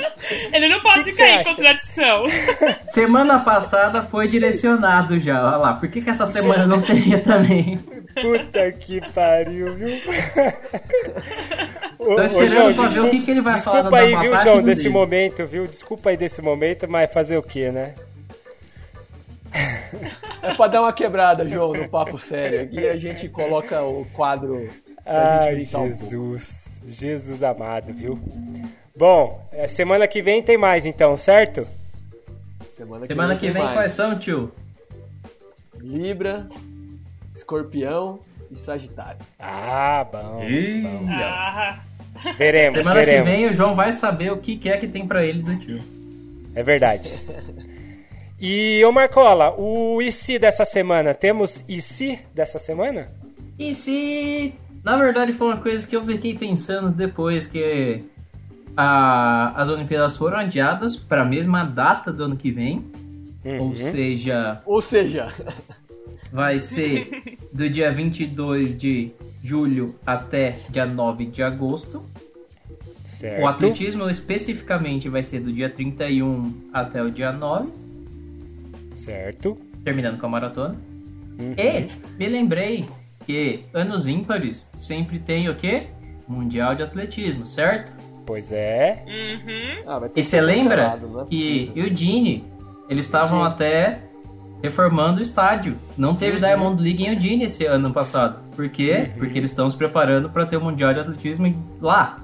[0.53, 2.23] Ele não pode Que que cair em contradição.
[2.89, 5.43] Semana passada foi direcionado já.
[5.47, 5.73] Olha lá.
[5.73, 7.77] Por que, que essa semana não seria também?
[8.21, 9.97] Puta que pariu, viu?
[11.99, 14.15] Ô, Tô ô, esperando João, pra ver o que que ele vai desculpa falar aí,
[14.15, 14.93] viu, João, desse dele.
[14.93, 15.67] momento, viu?
[15.67, 17.93] Desculpa aí desse momento, mas fazer o quê, né?
[20.41, 22.61] É pra dar uma quebrada, João, no papo sério.
[22.61, 24.69] Aqui a gente coloca o quadro
[25.03, 25.95] pra gente Ai, brincar um pouco.
[25.95, 26.81] Jesus.
[26.85, 28.19] Jesus amado, viu?
[28.95, 31.67] Bom, é, semana que vem tem mais então, certo?
[32.69, 34.51] Semana, Semana que tem vem quais são, tio?
[35.79, 36.47] Libra,
[37.33, 38.19] Escorpião
[38.53, 39.19] e Sagitário.
[39.39, 40.41] Ah, bom.
[40.81, 41.05] bom.
[41.09, 41.79] Ah,
[42.37, 43.25] Veremos, Semana que veremos.
[43.27, 45.79] vem o João vai saber o que que é que tem pra ele do tio.
[46.55, 47.11] É verdade.
[48.39, 53.07] E, ô Marcola, o IC dessa semana, temos IC dessa semana?
[53.57, 54.53] E se.
[54.83, 58.03] Na verdade, foi uma coisa que eu fiquei pensando depois que
[58.75, 62.85] a- as Olimpíadas foram adiadas para a mesma data do ano que vem.
[63.45, 63.59] Uhum.
[63.69, 65.27] Ou seja, Ou seja,
[66.33, 69.11] vai ser do dia 22 de
[69.43, 72.03] julho até dia 9 de agosto.
[73.05, 73.43] Certo.
[73.43, 77.69] O atletismo especificamente vai ser do dia 31 até o dia 9,
[78.91, 79.55] Certo.
[79.83, 80.75] terminando com a maratona.
[81.39, 81.53] Uhum.
[81.55, 82.89] E me lembrei
[83.23, 85.87] que anos ímpares sempre tem o quê?
[86.27, 87.93] Mundial de atletismo, certo?
[88.25, 89.05] Pois é.
[89.05, 89.83] uhum.
[89.85, 91.71] ah, vai ter E que você lembra é que possível.
[91.75, 92.43] Eudine,
[92.89, 93.99] eles estavam até
[94.63, 95.75] reformando o estádio.
[95.97, 96.15] Não Uhum.
[96.15, 98.39] teve Diamond League em Eudine esse ano passado.
[98.55, 99.09] Por quê?
[99.11, 99.17] Uhum.
[99.19, 102.15] Porque eles estão se preparando para ter o Mundial de Atletismo lá.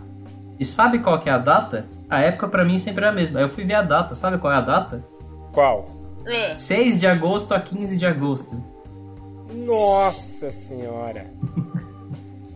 [0.58, 1.86] E sabe qual que é a data?
[2.10, 3.40] A época pra mim sempre é a mesma.
[3.42, 4.16] Eu fui ver a data.
[4.16, 5.04] Sabe qual é a data?
[5.52, 5.86] Qual?
[6.26, 8.56] Ah, 6 de agosto a 15 de agosto.
[9.54, 11.28] Nossa senhora.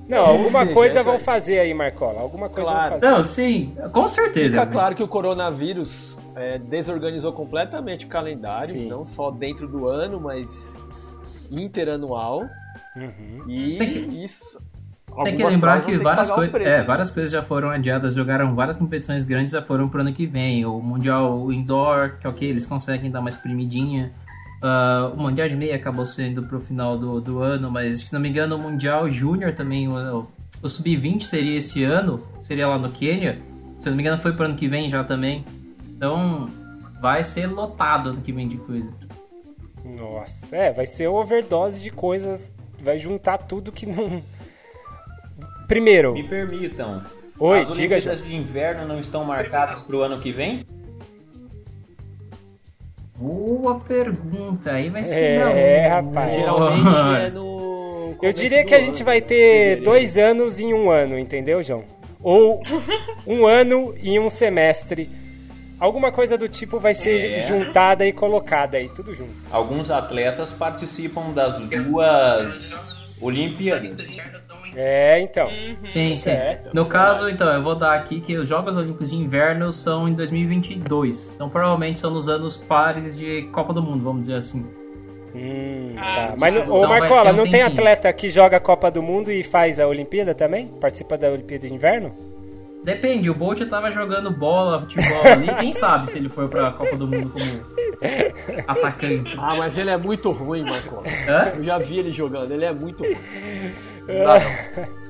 [0.07, 2.21] Não, alguma coisa vão fazer aí, Marcola.
[2.21, 2.89] Alguma coisa Claro.
[2.91, 3.11] vão fazer.
[3.15, 4.49] Não, sim, com certeza.
[4.49, 8.87] Fica claro que o coronavírus é, desorganizou completamente o calendário, Sim.
[8.87, 10.83] não só dentro do ano, mas
[11.51, 12.43] interanual.
[12.95, 13.43] Uhum.
[13.49, 14.57] E Tem que- isso.
[15.23, 16.69] Tem que lembrar que várias, pagar um coi- preço.
[16.71, 20.25] é, várias coisas já foram adiadas, jogaram várias competições grandes já foram pro ano que
[20.25, 20.65] vem.
[20.65, 24.11] O Mundial Indoor, que ok, eles conseguem dar uma espremidinha.
[24.59, 28.19] Ah, o Mundial de Meia acabou sendo pro final do, do ano, mas se não
[28.19, 30.25] me engano o Mundial Júnior também, o,
[30.63, 33.37] o Sub-20 seria esse ano, seria lá no Quênia.
[33.77, 35.45] Se eu não me engano foi pro ano que vem já também.
[36.03, 36.49] Então
[36.99, 38.89] vai ser lotado ano que vem de coisa.
[39.85, 42.51] Nossa, é, vai ser overdose de coisas.
[42.77, 44.21] Vai juntar tudo que não.
[45.65, 47.01] Primeiro, Me permitam.
[47.39, 50.65] Oi, as diga, Olimpíadas de Inverno não estão marcadas para o ano que vem?
[53.15, 55.95] Boa pergunta, aí vai ser É, não.
[55.95, 56.33] rapaz.
[56.33, 56.95] Geralmente
[57.27, 58.15] é no.
[58.21, 59.83] eu diria que a gente vai ter fevereiro.
[59.85, 61.85] dois anos em um ano, entendeu, João?
[62.21, 62.61] Ou
[63.25, 65.22] um ano e um semestre.
[65.83, 67.45] Alguma coisa do tipo vai ser É.
[67.45, 69.33] juntada e colocada aí, tudo junto.
[69.51, 74.07] Alguns atletas participam das duas Olimpíadas.
[74.77, 75.49] É, então.
[75.85, 76.15] Sim, sim.
[76.15, 80.07] Certo, no caso, então, eu vou dar aqui que os Jogos Olímpicos de Inverno são
[80.07, 81.33] em 2022.
[81.35, 84.65] Então, provavelmente são nos anos pares de Copa do Mundo, vamos dizer assim.
[85.35, 86.33] Hum, Ah, tá.
[86.37, 89.29] Mas, então ô vai Marcola, um não tem atleta que joga a Copa do Mundo
[89.29, 90.67] e faz a Olimpíada também?
[90.79, 92.32] Participa da Olimpíada de Inverno?
[92.83, 96.97] Depende, o Bolt tava jogando bola, futebol ali, quem sabe se ele for pra Copa
[96.97, 97.45] do Mundo como
[98.67, 99.35] atacante.
[99.37, 101.03] Ah, mas ele é muito ruim, Marcola.
[101.27, 101.53] Hã?
[101.55, 103.15] Eu já vi ele jogando, ele é muito ruim.
[104.05, 105.03] Não dá, não.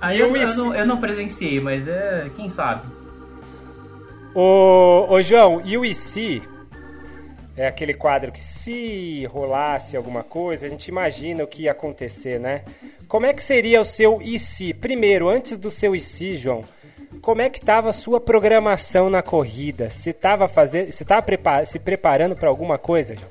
[0.00, 2.82] Aí eu, eu não, eu não presenciei, mas é, quem sabe.
[4.34, 6.42] Ô, ô João, e o IC?
[7.56, 12.38] É aquele quadro que se rolasse alguma coisa, a gente imagina o que ia acontecer,
[12.38, 12.62] né?
[13.08, 14.74] Como é que seria o seu IC?
[14.74, 16.64] Primeiro, antes do seu IC, João,
[17.20, 19.90] como é que estava a sua programação na corrida?
[19.90, 23.30] Você estava fazendo, você estava prepa se preparando para alguma coisa, João?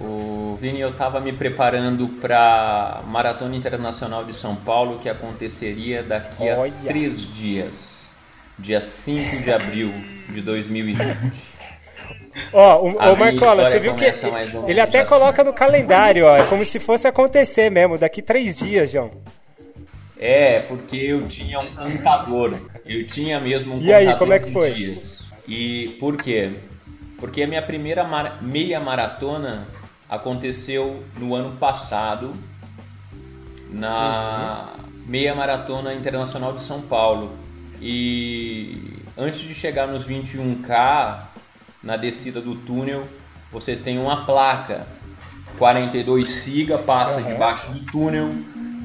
[0.00, 6.48] O Vini, eu estava me preparando para Maratona Internacional de São Paulo, que aconteceria daqui
[6.48, 6.72] Olha.
[6.72, 8.10] a três dias,
[8.58, 9.92] dia 5 de abril
[10.28, 11.57] de 2020.
[12.52, 15.08] Ó, o, o minha Marcola, você viu que mais ou ele até assim.
[15.08, 19.10] coloca no calendário, ó, é como se fosse acontecer mesmo, daqui três dias, João.
[20.18, 22.58] É, porque eu tinha um contador.
[22.84, 24.72] Eu tinha mesmo um E aí, contador como é que de foi?
[24.72, 25.24] dias.
[25.46, 26.52] E por quê?
[27.18, 29.66] Porque a minha primeira mara- meia maratona
[30.08, 32.34] aconteceu no ano passado,
[33.70, 34.68] na
[35.06, 37.32] meia maratona internacional de São Paulo.
[37.80, 41.27] E antes de chegar nos 21K,
[41.82, 43.06] na descida do túnel,
[43.50, 44.86] você tem uma placa
[45.58, 47.32] 42 siga, passa Aham.
[47.32, 48.30] debaixo do túnel,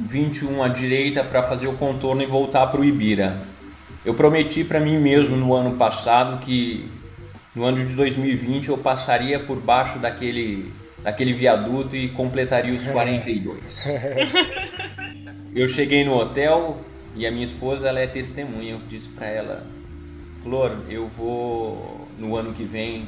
[0.08, 3.38] 21 à direita para fazer o contorno e voltar para o Ibira.
[4.04, 6.90] Eu prometi para mim mesmo no ano passado que
[7.56, 13.60] no ano de 2020 eu passaria por baixo daquele, daquele viaduto e completaria os 42.
[15.56, 16.82] Eu cheguei no hotel
[17.16, 18.72] e a minha esposa ela é testemunha.
[18.72, 19.64] Eu disse para ela,
[20.42, 23.08] Flor, eu vou no ano que vem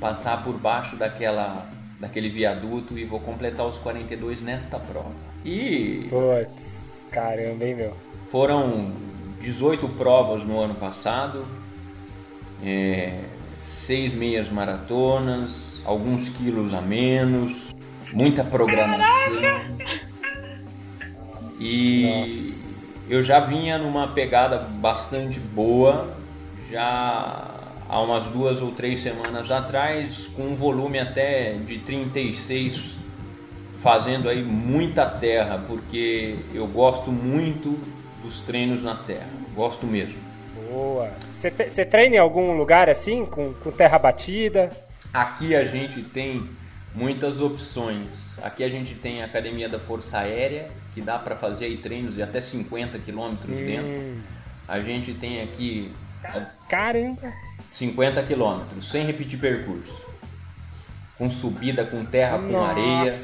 [0.00, 1.66] passar por baixo daquela,
[2.00, 5.12] daquele viaduto e vou completar os 42 nesta prova.
[5.44, 6.78] E Putz,
[7.10, 7.96] caramba, hein, meu?
[8.30, 8.92] foram
[9.40, 11.44] 18 provas no ano passado,
[12.64, 13.20] é,
[13.68, 17.74] seis meias maratonas, alguns quilos a menos,
[18.12, 19.02] muita programação.
[21.58, 22.54] E
[23.08, 26.08] eu já vinha numa pegada bastante boa,
[26.70, 27.51] já
[27.92, 32.80] há umas duas ou três semanas atrás, com um volume até de 36,
[33.82, 37.78] fazendo aí muita terra, porque eu gosto muito
[38.24, 40.14] dos treinos na terra, gosto mesmo.
[40.70, 41.10] Boa.
[41.34, 44.72] Você treina em algum lugar assim, com, com terra batida?
[45.12, 46.48] Aqui a gente tem
[46.94, 48.08] muitas opções.
[48.42, 52.14] Aqui a gente tem a Academia da Força Aérea, que dá para fazer aí treinos
[52.14, 53.84] de até 50 quilômetros dentro.
[53.84, 54.20] Hum,
[54.66, 55.92] A gente tem aqui
[56.68, 57.32] caramba.
[57.70, 60.00] 50 quilômetros, sem repetir percurso.
[61.18, 62.70] Com subida, com terra, com Nossa.
[62.70, 63.14] areia.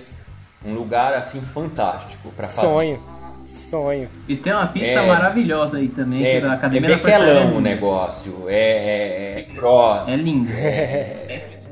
[0.64, 2.66] Um lugar assim fantástico para fazer.
[2.66, 3.02] Sonho.
[3.46, 4.08] Sonho.
[4.28, 5.06] E tem uma pista É.
[5.06, 7.46] maravilhosa aí também, que É, é da é Academia da Força Aérea.
[7.46, 10.50] o negócio, é, é, é cross, É lindo.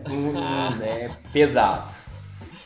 [0.09, 0.33] hum,
[0.83, 1.95] é pesado.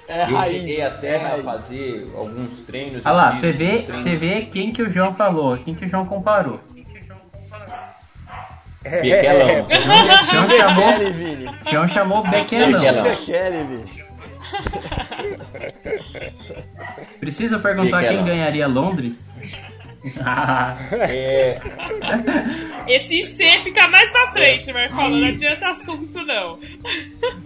[0.06, 0.56] É Eu raiz.
[0.56, 1.44] cheguei é até a raiz.
[1.44, 3.02] fazer alguns treinos.
[3.04, 5.88] Olha lá, você vê, um você vê quem que o João falou, quem que o
[5.88, 6.60] João comparou.
[8.82, 9.66] Bequelão.
[9.66, 10.92] O João chamou.
[11.70, 12.72] João chamou Bequelão.
[12.72, 13.02] Bequelão.
[13.04, 14.04] Bekele, bicho.
[17.18, 19.24] Precisa perguntar quem ganharia Londres?
[20.24, 21.60] Ah, É,
[22.88, 25.10] Esse IC fica mais pra frente, Marcola.
[25.10, 26.58] Não adianta assunto, não.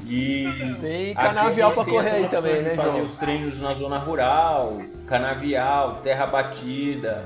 [0.06, 0.46] e
[0.80, 3.04] Tem canavial pra correr aí também, né, Fazer João?
[3.06, 7.24] os treinos na zona rural, canavial, terra batida.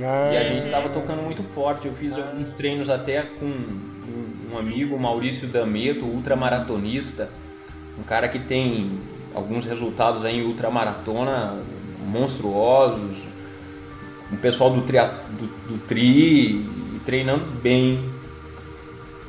[0.00, 1.86] Ah, E a gente estava tocando muito forte.
[1.86, 7.28] Eu fiz alguns treinos até com um, um amigo, Maurício Dameto, ultramaratonista,
[7.98, 8.90] um cara que tem
[9.34, 11.58] alguns resultados aí em ultramaratona
[12.06, 13.16] monstruosos,
[14.30, 16.64] o pessoal do, tria, do, do Tri
[17.04, 18.00] treinando bem.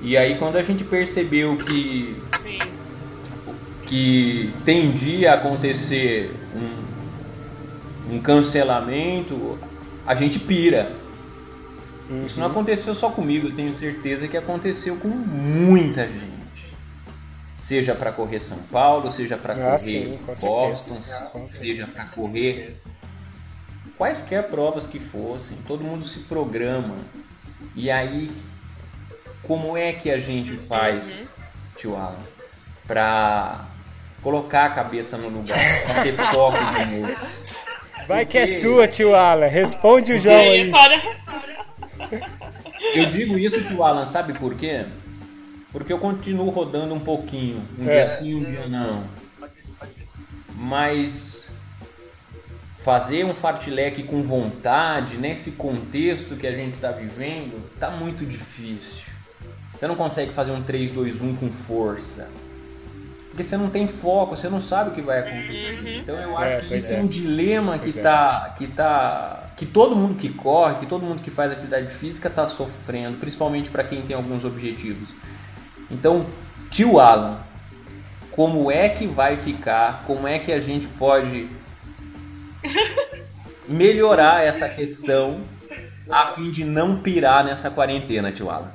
[0.02, 2.60] E aí quando a gente percebeu que Sim.
[3.88, 9.58] que tendia a acontecer um, um cancelamento,
[10.06, 10.92] a gente pira.
[12.26, 16.36] Isso não aconteceu só comigo, eu tenho certeza que aconteceu com muita gente.
[17.64, 20.20] Seja para correr São Paulo, seja para Ah, correr sim.
[20.40, 21.48] Boston, certeza.
[21.48, 22.80] seja para correr
[23.98, 26.94] quaisquer provas que fossem, todo mundo se programa.
[27.76, 28.32] E aí,
[29.42, 31.12] como é que a gente faz,
[31.76, 32.16] tio Alan,
[32.86, 33.66] para
[34.22, 37.16] colocar a cabeça no lugar, pra ter foco de novo?
[38.08, 39.48] Vai que é sua, tio Alan.
[39.48, 40.72] Responde o João aí.
[42.94, 44.86] Eu digo isso, tio Alan, sabe por quê?
[45.72, 48.06] Porque eu continuo rodando um pouquinho, um É.
[48.06, 49.04] dia sim, um dia não.
[50.56, 51.50] Mas
[52.84, 59.04] fazer um fartlek com vontade, nesse contexto que a gente está vivendo, tá muito difícil.
[59.74, 62.30] Você não consegue fazer um 3, 2, 1 com força.
[63.36, 65.98] Porque você não tem foco, você não sabe o que vai acontecer.
[66.02, 66.96] Então eu acho É, que isso é.
[66.96, 68.02] é um dilema que Pois é.
[68.02, 72.30] tá, que tá, que todo mundo que corre, que todo mundo que faz atividade física
[72.30, 75.10] está sofrendo, principalmente para quem tem alguns objetivos.
[75.92, 76.26] Então,
[76.72, 77.38] tio Alan,
[78.32, 80.06] como é que vai ficar?
[80.08, 81.50] Como é que a gente pode
[83.68, 85.42] melhorar essa questão
[86.10, 88.72] a fim de não pirar nessa quarentena, tio Alan?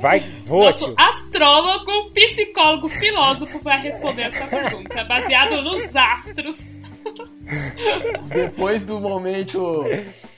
[0.00, 0.94] Vai, voa, Nosso tio.
[0.98, 6.74] astrólogo, psicólogo, filósofo vai responder essa pergunta, baseado nos astros.
[8.28, 9.82] Depois do momento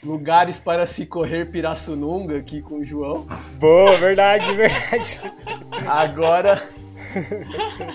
[0.03, 3.27] Lugares para se correr Pirassununga aqui com o João,
[3.59, 5.21] Boa, verdade, verdade.
[5.87, 6.63] agora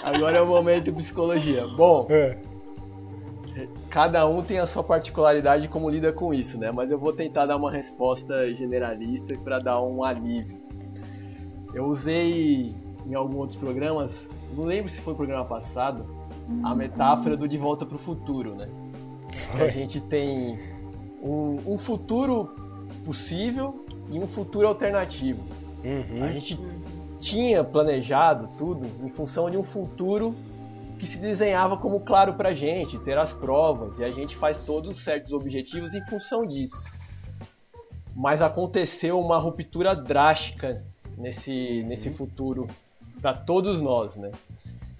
[0.04, 1.66] agora é o momento psicologia.
[1.68, 2.38] Bom, É.
[3.90, 6.72] cada um tem a sua particularidade de como lida com isso, né?
[6.72, 10.67] Mas eu vou tentar dar uma resposta generalista para dar um alívio.
[11.74, 12.76] Eu usei
[13.06, 16.06] em alguns outros programas, não lembro se foi o programa passado,
[16.64, 18.68] a metáfora do De Volta para o Futuro, né?
[19.56, 20.58] Que a gente tem
[21.22, 22.54] um, um futuro
[23.06, 25.42] possível e um futuro alternativo.
[25.84, 26.32] A Uhum.
[26.34, 26.60] gente
[27.20, 30.36] tinha planejado tudo em função de um futuro
[30.98, 34.90] que se desenhava como claro pra gente, ter as provas, e a gente faz todos
[34.90, 36.98] os certos objetivos em função disso.
[38.16, 40.84] Mas aconteceu uma ruptura drástica
[41.18, 42.68] nesse, nesse futuro
[43.22, 44.32] para todos nós, né?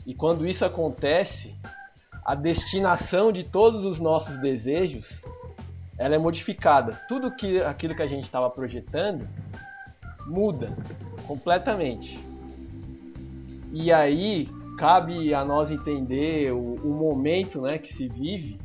[0.06, 1.56] E quando isso acontece,
[2.26, 5.26] a destinação de todos os nossos desejos
[5.98, 6.94] ela é modificada.
[7.08, 9.28] Tudo que, aquilo que a gente estava projetando
[10.28, 10.72] muda
[11.26, 12.20] completamente.
[13.74, 18.60] E aí cabe a nós entender o, o momento né, que se vive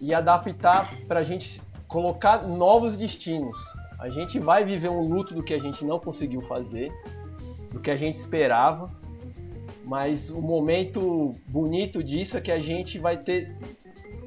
[0.00, 3.58] e adaptar para a gente colocar novos destinos.
[4.02, 6.90] A gente vai viver um luto do que a gente não conseguiu fazer,
[7.70, 8.90] do que a gente esperava,
[9.84, 13.56] mas o momento bonito disso é que a gente vai ter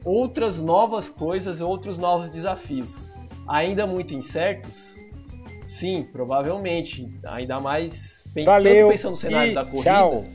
[0.06, 3.12] outras novas coisas, outros novos desafios.
[3.48, 4.96] Ainda muito incertos?
[5.66, 7.10] Sim, provavelmente.
[7.26, 10.26] Ainda mais pens- Valeu tanto pensando no cenário da corrida, tchau.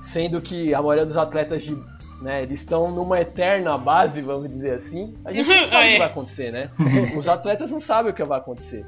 [0.00, 1.76] sendo que a maioria dos atletas de,
[2.20, 5.14] né, eles estão numa eterna base, vamos dizer assim.
[5.24, 5.92] A gente não sabe o É.
[5.92, 6.70] que vai acontecer, né?
[7.16, 8.84] Os atletas não sabem o que vai acontecer.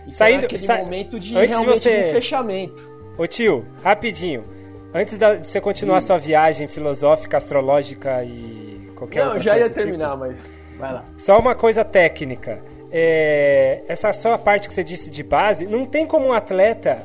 [0.00, 2.94] Então Saindo- é aquele sa- momento de antes de realmente você- de um fechamento.
[3.16, 4.44] Ô tio, rapidinho.
[4.92, 9.60] Antes de você continuar a sua viagem filosófica, astrológica e qualquer não, outra já ia
[9.60, 10.48] coisa do tipo, terminar, mas
[10.78, 11.04] vai lá.
[11.16, 12.60] Só uma coisa técnica.
[12.96, 16.98] É, essa só a parte que você disse de base, não tem como um atleta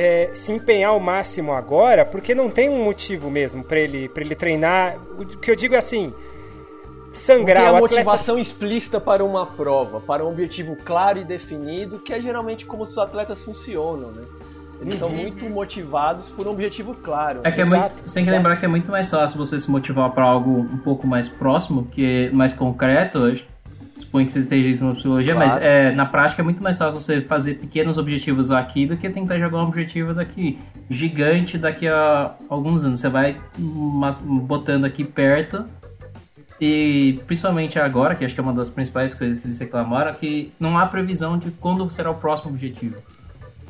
[0.00, 4.24] é, se empenhar ao máximo agora, porque não tem um motivo mesmo para ele, pra
[4.24, 4.96] ele treinar.
[5.18, 7.94] O que eu digo é assim: Não tem sangrar a o atleta.
[7.94, 12.82] motivação explícita para uma prova, para um objetivo claro e definido, que é geralmente como
[12.84, 14.24] os atletas funcionam, né?
[14.80, 17.40] Eles são muito motivados por um objetivo claro.
[17.44, 18.36] É que é Exato, muito, você tem que exato.
[18.38, 21.84] lembrar que é muito mais fácil você se motivar para algo um pouco mais próximo,
[21.92, 23.18] que é mais concreto.
[24.10, 25.50] Supõe que você esteja isso na psicologia, Claro.
[25.52, 29.08] mas é, na prática é muito mais fácil você fazer pequenos objetivos aqui do que
[29.08, 30.58] tentar jogar um objetivo daqui
[30.90, 32.98] gigante daqui a alguns anos.
[33.00, 35.64] Você vai botando aqui perto
[36.60, 40.52] e principalmente agora, que acho que é uma das principais coisas que eles reclamaram, que
[40.58, 42.96] não há previsão de quando será o próximo objetivo.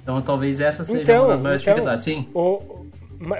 [0.02, 2.04] Então talvez essa seja Então, uma das maiores então, dificuldades.
[2.04, 2.79] Sim, O,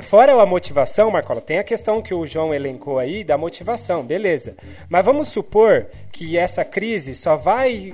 [0.03, 4.55] fora a motivação, Marcola, tem a questão que o João elencou aí da motivação, beleza.
[4.89, 7.93] Mas vamos supor que essa crise só vai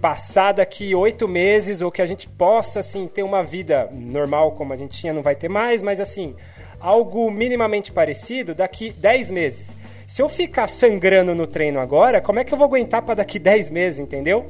[0.00, 4.72] passar daqui oito meses ou que a gente possa, assim, ter uma vida normal como
[4.72, 6.34] a gente tinha, não vai ter mais, mas assim,
[6.78, 9.76] algo minimamente parecido daqui dez meses.
[10.06, 13.40] Se eu ficar sangrando no treino agora, como é que eu vou aguentar para daqui
[13.40, 14.46] 10 meses, entendeu?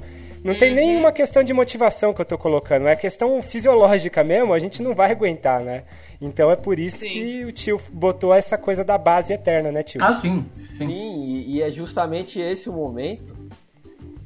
[0.47, 4.59] Não tem nenhuma questão de motivação que eu tô colocando, é questão fisiológica mesmo, a
[4.59, 5.85] gente não vai aguentar, né?
[6.21, 7.09] Então é por isso Sim.
[7.09, 10.03] que o tio botou essa coisa da base eterna, né, tio?
[10.03, 10.87] ah, sim, sim.
[10.87, 13.37] Sim, e, e é justamente esse o momento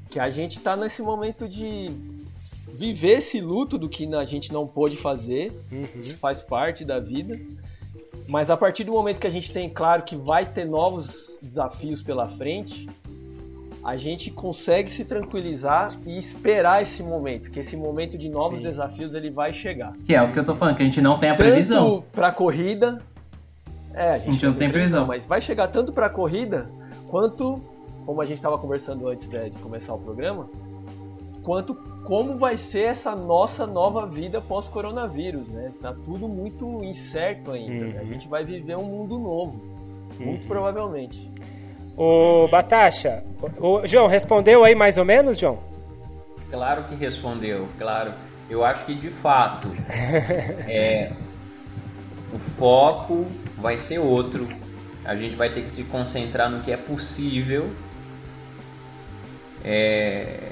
[0.09, 1.91] que a gente tá nesse momento de
[2.75, 5.53] viver esse luto do que a gente não pôde fazer,
[5.95, 7.39] isso faz parte da vida.
[8.27, 12.01] Mas a partir do momento que a gente tem claro que vai ter novos desafios
[12.01, 12.89] pela frente,
[13.83, 18.65] a gente consegue se tranquilizar e esperar esse momento, que esse momento de novos Sim.
[18.65, 19.93] desafios ele vai chegar.
[20.05, 21.91] Que é o que eu tô falando, que a gente não tem a previsão.
[21.97, 23.01] Tanto para corrida,
[23.95, 25.07] é, a gente, A gente não tem previsão.
[25.07, 26.71] mas vai chegar tanto para corrida
[27.09, 27.61] quanto,
[28.05, 30.49] como a gente estava conversando antes né, de começar o programa,
[31.43, 31.75] quanto
[32.05, 35.73] como vai ser essa nossa nova vida pós-coronavírus, né?
[35.81, 37.87] Tá tudo muito incerto ainda.
[37.87, 37.97] né?
[37.99, 38.07] A Uhum.
[38.09, 39.61] gente vai viver um mundo novo,
[40.19, 41.31] muito provavelmente.
[41.97, 43.23] Ô, Batacha,
[43.59, 45.59] o, o- João, respondeu aí mais ou menos, João?
[46.51, 48.13] Claro que respondeu, claro.
[48.49, 49.69] Eu acho que de fato
[50.69, 51.13] é,
[52.33, 53.27] o foco
[53.59, 54.49] vai ser outro.
[55.05, 57.69] A gente vai ter que se concentrar no que é possível.
[59.65, 60.51] é,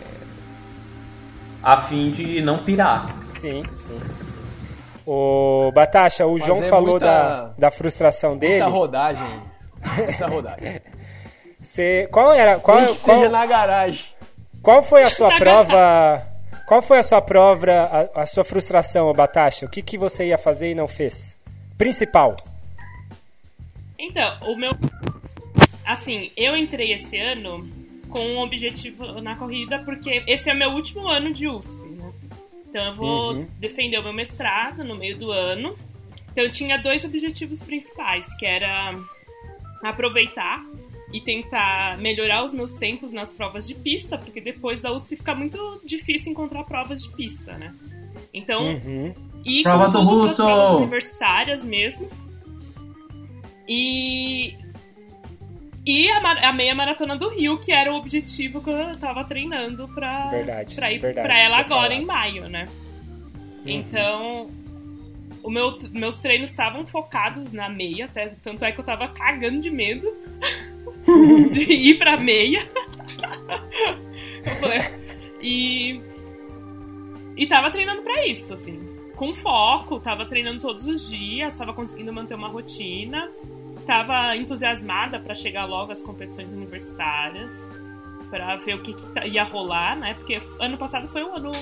[1.62, 3.14] a fim de não pirar.
[3.36, 4.38] Sim, sim, sim.
[5.06, 8.62] Ô, Batacha, o João é falou muita- da, da frustração dele.
[8.62, 9.40] Muita rodagem.
[9.96, 10.80] Muita rodagem.
[11.68, 14.06] Você, qual era, qual, Nem que qual, seja na garagem.
[14.62, 16.26] qual foi a sua prova?
[16.66, 19.66] Qual foi a sua prova, a, a sua frustração, ô Batacha?
[19.66, 21.36] O que, que você ia fazer e não fez?
[21.76, 22.36] Principal.
[23.98, 24.72] Então, o meu.
[25.84, 27.68] Assim, eu entrei esse ano
[28.08, 32.12] com um objetivo na corrida, porque esse é meu último ano de USP, né?
[32.70, 33.46] Então eu vou Uhum.
[33.58, 35.76] defender o meu mestrado no meio do ano.
[36.32, 38.94] Então eu tinha dois objetivos principais, que era
[39.84, 40.64] aproveitar
[41.12, 45.34] e tentar melhorar os meus tempos nas provas de pista, porque depois da USP fica
[45.34, 47.74] muito difícil encontrar provas de pista, né?
[48.34, 49.14] Então, Uhum.
[49.44, 50.36] e Prova do Russo!
[50.44, 52.08] provas universitárias mesmo.
[53.68, 54.54] E.
[55.86, 59.88] E a, a meia maratona do Rio, que era o objetivo que eu tava treinando
[59.88, 61.92] pra, Verdade, pra ir verdade, pra ela agora falado.
[61.92, 62.66] em maio, né?
[63.64, 63.68] Uhum.
[63.70, 64.50] Então.
[65.42, 69.60] O meu, meus treinos estavam focados na meia, até, tanto é que eu tava cagando
[69.60, 70.12] de medo
[71.48, 72.60] de ir pra meia.
[75.40, 76.00] E.
[77.36, 78.80] E tava treinando pra isso, assim.
[79.14, 83.30] Com foco, tava treinando todos os dias, tava conseguindo manter uma rotina.
[83.86, 87.52] Tava entusiasmada pra chegar logo às competições universitárias.
[88.30, 90.14] Pra ver o que, que tá- ia rolar, né?
[90.14, 91.52] Porque ano passado foi um ano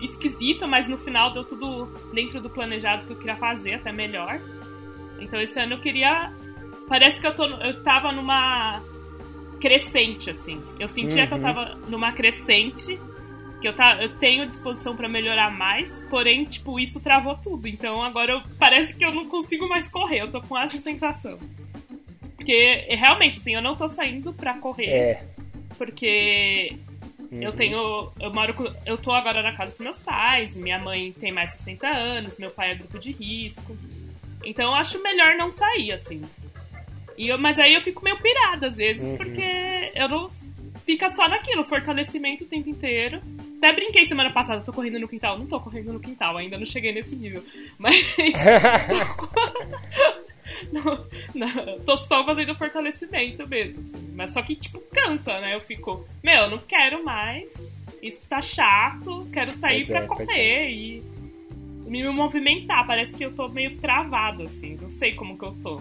[0.00, 4.40] esquisito, mas no final deu tudo dentro do planejado que eu queria fazer, até melhor.
[5.18, 6.32] Então esse ano eu queria.
[6.92, 8.82] Parece que eu, tô, eu tava numa
[9.58, 10.62] crescente, assim.
[10.78, 11.42] Eu sentia que eu Uhum.
[11.42, 13.00] tava numa crescente,
[13.62, 17.66] que eu, tá, eu tenho disposição pra melhorar mais, porém, tipo, isso travou tudo.
[17.66, 21.38] Então agora eu, parece que eu não consigo mais correr, eu tô com essa sensação.
[22.36, 25.24] Porque realmente, assim, eu não tô saindo pra correr, É.
[25.78, 26.76] porque
[27.30, 27.40] Uhum.
[27.42, 28.12] eu tenho.
[28.20, 31.56] Eu moro Eu tô agora na casa dos meus pais, minha mãe tem mais de
[31.62, 33.74] 60 anos, meu pai é grupo de risco.
[34.44, 36.20] Então eu acho melhor não sair, assim.
[37.16, 39.16] E eu, mas aí eu fico meio pirada às vezes, Uhum.
[39.16, 40.30] porque eu não.
[40.84, 43.22] Fica só naquilo, fortalecimento o tempo inteiro.
[43.58, 45.38] Até brinquei semana passada, tô correndo no quintal.
[45.38, 47.44] Não tô correndo no quintal, ainda não cheguei nesse nível.
[47.78, 48.16] Mas.
[50.72, 53.80] não, não, tô só fazendo fortalecimento mesmo.
[53.82, 54.12] assim.
[54.14, 55.54] Mas só que, tipo, cansa, né?
[55.54, 57.52] Eu fico, meu, não quero mais.
[58.02, 61.02] Isso tá chato, quero sair Pois pra é, pois correr e
[61.86, 62.86] me movimentar.
[62.86, 64.76] Parece que eu tô meio travado, assim.
[64.80, 65.80] Não sei como que eu tô.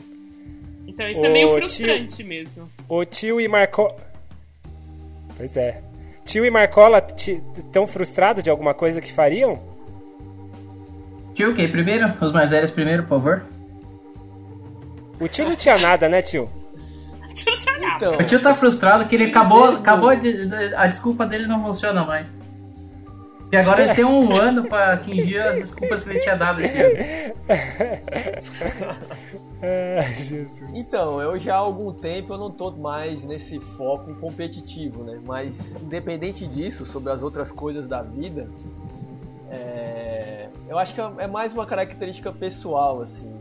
[0.88, 2.70] Então isso é Ô, meio tio- frustrante mesmo.
[2.90, 3.96] O tio e Marcola.
[5.38, 5.82] Pois é.
[6.26, 7.02] Tio e Marcola
[7.72, 9.60] tão frustrados de alguma coisa que fariam?
[11.34, 12.14] Tio, quem primeiro?
[12.22, 13.44] Os mais velhos primeiro, por favor.
[15.20, 16.50] O tio não tinha nada, né, tio?
[17.24, 17.96] O tio não tinha nada.
[18.06, 21.48] Então, O tio tá frustrado que ele acabou, Mesmo- acabou de, de- a desculpa dele
[21.48, 22.38] não funciona mais.
[23.52, 26.78] E agora ele tem um ano pra atingir as desculpas que ele tinha dado esse
[26.78, 27.34] ano.
[29.62, 30.62] Ai, Jesus.
[30.74, 35.22] Então, eu já há algum tempo eu não tô mais nesse foco competitivo, né?
[35.26, 38.50] Mas independente disso, sobre as outras coisas da vida,
[39.50, 43.32] é, eu acho que é mais uma característica pessoal, assim.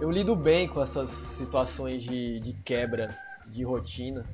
[0.00, 3.16] Eu lido bem com essas situações de, de quebra
[3.46, 4.24] de rotina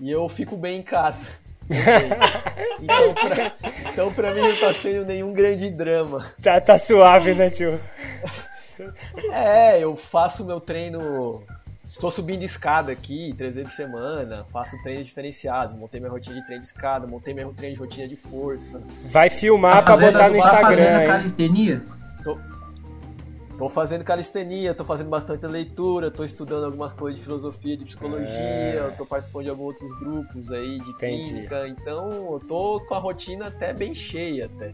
[0.00, 1.26] e eu fico bem em casa.
[2.78, 3.56] Então pra,
[3.90, 6.30] então pra mim não tá sendo nenhum grande drama.
[6.42, 7.80] Tá, tá suave, né, tio?
[9.32, 11.42] É, eu faço meu treino.
[11.86, 16.44] Estou subindo escada aqui três vezes por semana, faço treinos diferenciados, montei minha rotina de
[16.44, 18.82] treino de escada, montei minha treino de rotina de força.
[19.04, 21.06] Vai filmar pra botar no tá fazendo Instagram, hein?
[21.06, 21.82] calistenia?
[22.24, 22.38] Tô,
[23.56, 28.26] tô fazendo calistenia, tô fazendo bastante leitura, tô estudando algumas coisas de filosofia, de psicologia,
[28.28, 28.94] É.
[28.98, 31.30] tô participando de alguns outros grupos aí de Entendi.
[31.30, 34.72] clínica, então eu tô com a rotina até bem cheia até.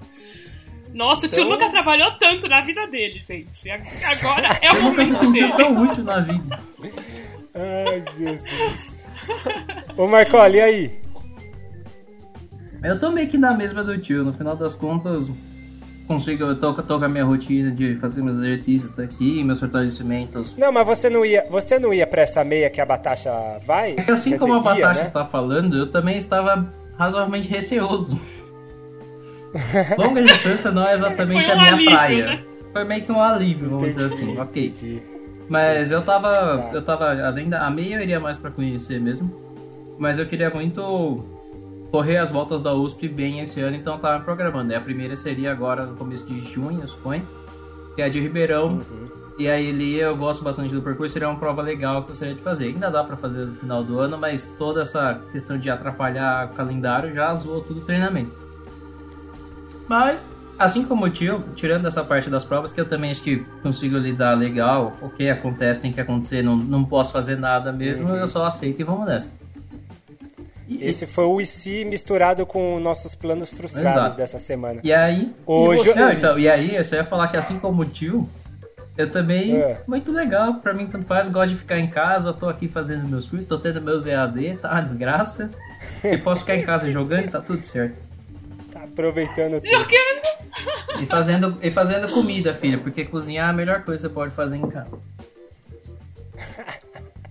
[0.94, 3.70] Nossa, o tio Então- nunca trabalhou tanto na vida dele, gente.
[3.70, 5.56] Agora é o Eu nunca se momento sentiu dele.
[5.56, 6.58] tão útil na vida.
[7.54, 9.04] Ai, Jesus.
[9.96, 11.02] Ô, Marcola, e aí?
[12.82, 15.30] Eu tô meio que na mesma do tio, no final das contas,
[16.08, 20.56] consigo, eu tô, tô com a minha rotina de fazer meus exercícios daqui, meus fortalecimentos.
[20.56, 23.30] Não, mas você não ia, você não ia pra essa meia que a Batasha
[23.64, 23.92] vai?
[23.96, 25.06] É que assim Quer como a dizer, ia, Batasha né?
[25.06, 26.68] está falando, eu também estava
[26.98, 28.18] razoavelmente receoso.
[29.98, 32.26] Longa distância não é exatamente um a minha alívio, praia.
[32.26, 32.44] né?
[32.72, 34.66] Foi meio que um alívio, vamos Entendi, dizer assim, ok.
[34.66, 35.02] entendi.
[35.48, 36.32] Mas eu tava.
[36.32, 36.70] Tá.
[36.72, 37.26] Eu tava.
[37.26, 37.66] Além da.
[37.66, 39.30] A meia eu iria mais pra conhecer mesmo.
[39.98, 41.22] Mas eu queria muito
[41.90, 44.72] correr as voltas da USP bem esse ano, então eu tava programando.
[44.72, 47.26] E a primeira seria agora no começo de junho, eu suponho.
[47.94, 48.68] Que é a de Ribeirão.
[48.68, 49.22] Uhum.
[49.38, 52.34] E aí ali eu gosto bastante do percurso, seria uma prova legal que eu gostaria
[52.34, 52.66] de fazer.
[52.66, 56.54] Ainda dá pra fazer no final do ano, mas toda essa questão de atrapalhar o
[56.54, 58.32] calendário já zoou tudo o treinamento.
[59.92, 60.26] Mas,
[60.58, 63.98] assim como o tio, tirando essa parte das provas, que eu também acho que consigo
[63.98, 68.16] lidar legal, o que acontece tem que acontecer, não, não posso fazer nada mesmo, Uhum.
[68.16, 69.30] eu só aceito e vamos nessa.
[70.66, 74.16] E, Esse foi o IC misturado com nossos planos frustrados Exato.
[74.16, 74.80] dessa semana.
[74.82, 75.30] e aí.
[75.46, 75.94] E Jo- você?
[75.94, 78.26] Não, então, e aí, eu só ia falar que assim como o tio,
[78.96, 79.58] eu também.
[79.58, 79.82] É.
[79.86, 83.06] Muito legal, pra mim tanto faz, gosto de ficar em casa, eu tô aqui fazendo
[83.06, 85.50] meus cursos, tô tendo meus EAD, tá uma desgraça.
[86.02, 88.10] E posso ficar em casa jogando e tá tudo certo.
[88.92, 89.66] Aproveitando tudo.
[89.66, 91.02] Jogando.
[91.02, 94.34] E fazendo, e fazendo comida, filha, porque cozinhar é a melhor coisa que você pode
[94.34, 94.90] fazer em casa.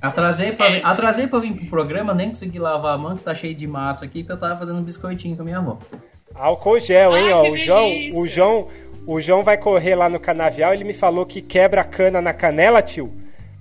[0.02, 3.36] Atrasei pra, vir- atrasei pra vir pro programa, nem consegui lavar a mão, que tá
[3.36, 5.78] cheio de massa aqui, porque eu tava fazendo um biscoitinho com a minha avó.
[6.34, 7.52] Álcool gel, hein, Ai, ó.
[7.52, 8.68] O João, o João,
[9.06, 12.34] o João vai correr lá no canavial, ele me falou que quebra a cana na
[12.34, 13.14] canela, tio,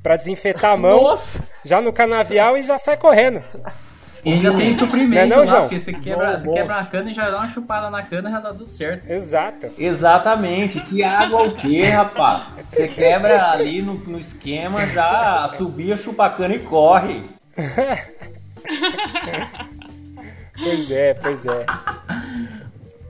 [0.03, 1.47] pra desinfetar a mão, Nossa!
[1.63, 3.43] já no canavial e já sai correndo.
[4.25, 5.61] E ainda tem suprimento Não é não, lá, João?
[5.63, 6.53] porque você quebra, João, você monstro.
[6.53, 9.11] quebra a cana e já dá uma chupada na cana já dá tudo certo.
[9.11, 9.71] Exato.
[9.79, 12.43] Exatamente, que água o quê, rapaz?
[12.71, 17.23] Você quebra ali no, no esquema, já subia, chupa a cana e corre.
[20.63, 21.65] Pois é, pois é.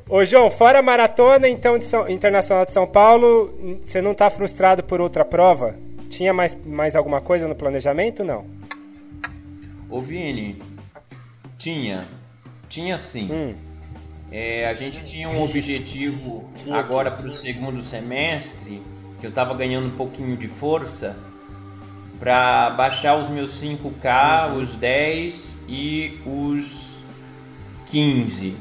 [0.09, 3.53] Ô, João, fora a maratona então de São- Internacional de São Paulo,
[3.83, 5.75] você não tá frustrado por outra prova?
[6.09, 8.25] Tinha mais, mais alguma coisa no planejamento?
[8.25, 8.45] Não.
[9.89, 10.61] Ô Vini,
[11.61, 12.09] tinha,
[12.69, 13.29] tinha sim.
[13.31, 13.55] Hum.
[14.33, 18.81] É, a gente tinha um objetivo agora para o segundo semestre,
[19.21, 21.17] que eu estava ganhando um pouquinho de força,
[22.19, 26.91] para baixar os meus 5K, os 10 e os
[27.91, 28.57] 15.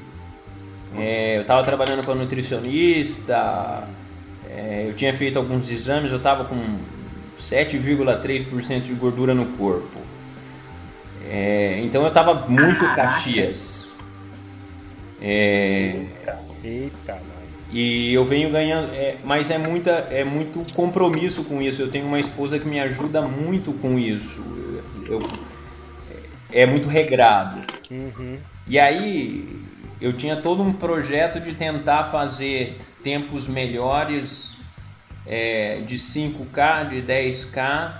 [0.97, 3.87] É, eu estava trabalhando com a nutricionista,
[4.49, 6.57] é, eu tinha feito alguns exames, eu estava com
[7.39, 9.99] 7,3% de gordura no corpo.
[11.27, 13.87] É, então eu estava muito Caxias.
[15.21, 16.05] É,
[16.63, 17.67] Eita, nós.
[17.71, 21.81] e eu venho ganhando, é, mas é muita, é muito compromisso com isso.
[21.81, 24.41] Eu tenho uma esposa que me ajuda muito com isso.
[25.07, 25.21] Eu,
[26.51, 27.59] é muito regrado.
[27.91, 28.37] Uhum.
[28.67, 29.59] E aí
[29.99, 34.55] eu tinha todo um projeto de tentar fazer tempos melhores
[35.25, 37.93] é, de 5K, de 10K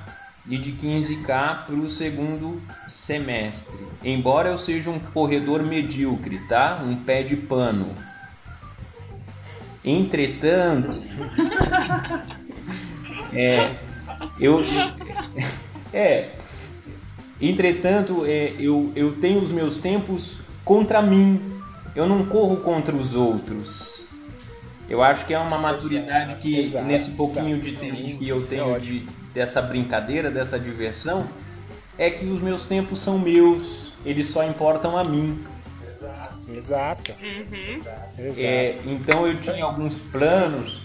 [0.48, 3.76] e de 15K para o segundo semestre.
[4.04, 6.82] Embora eu seja um corredor medíocre, tá?
[6.84, 7.96] Um pé de pano.
[9.84, 11.02] Entretanto,
[13.34, 13.76] é,
[14.40, 14.64] eu,
[15.94, 16.30] é,
[17.42, 21.42] entretanto, é, eu, eu tenho os meus tempos contra mim.
[21.96, 23.99] Eu não corro contra os outros.
[24.90, 27.72] Eu acho que é uma maturidade que Exato, nesse pouquinho exato.
[27.72, 29.00] de tempo Sim, que eu é tenho ótimo.
[29.00, 31.28] de, dessa brincadeira, dessa diversão,
[31.98, 35.40] é que os meus tempos são meus, eles só importam a mim.
[36.52, 37.12] Exato.
[37.22, 37.82] Uhum.
[38.18, 38.40] Exato.
[38.40, 40.82] É, então eu tinha alguns planos,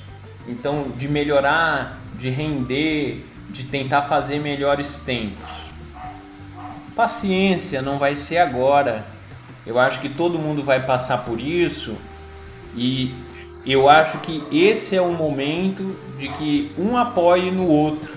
[0.46, 5.48] então de melhorar, de render, de tentar fazer melhores tempos.
[6.94, 9.04] Paciência, não vai ser agora.
[9.66, 11.96] Eu acho que todo mundo vai passar por isso
[12.76, 13.14] e
[13.66, 18.12] eu acho que esse é o momento de que um apoie no outro,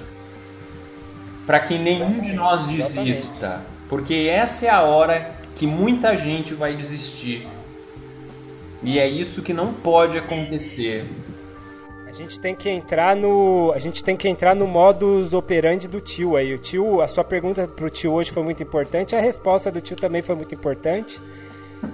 [1.45, 6.75] para que nenhum de nós desista, porque essa é a hora que muita gente vai
[6.75, 7.47] desistir.
[8.83, 11.05] E é isso que não pode acontecer.
[12.05, 16.01] A gente tem que entrar no, a gente tem que entrar no modus operandi do
[16.01, 16.53] tio aí.
[16.53, 19.95] O tio, a sua pergunta pro tio hoje foi muito importante, a resposta do tio
[19.95, 21.21] também foi muito importante.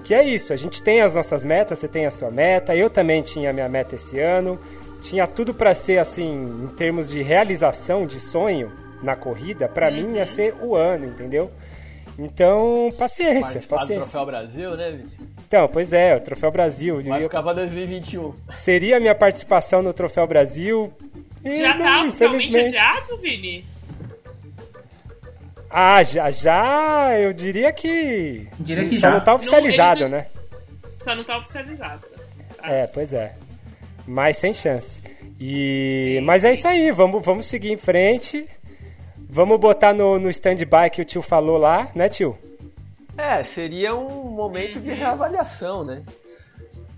[0.03, 2.89] Que é isso, a gente tem as nossas metas, você tem a sua meta, eu
[2.89, 4.59] também tinha a minha meta esse ano.
[5.01, 6.31] Tinha tudo para ser assim,
[6.63, 8.71] em termos de realização de sonho
[9.01, 9.95] na corrida, para Uhum.
[10.11, 11.51] mim ia ser o ano, entendeu?
[12.17, 14.03] Então, paciência, Participar do paciência.
[14.03, 15.09] Troféu Brasil, né, Vini?
[15.47, 17.01] Então, pois é, o Troféu Brasil.
[17.03, 18.33] Vai eu- ficar pra 2021.
[18.53, 20.93] Seria a minha participação no Troféu Brasil.
[21.43, 23.65] E Já não, tá oficialmente adiado, Vini?
[25.75, 28.47] Ah, já, já, eu diria que.
[28.59, 29.13] Diria que só já.
[29.13, 30.27] não tá oficializado, Não, né?
[30.99, 32.05] Só não tá oficializado.
[32.61, 33.33] É, pois é.
[34.05, 35.01] Mas sem chance.
[35.39, 36.21] E...
[36.23, 38.47] Mas é isso aí, vamos, vamos seguir em frente.
[39.17, 42.37] Vamos botar no, no stand-by que o tio falou lá, né, tio?
[43.17, 46.03] É, seria um momento de reavaliação, né?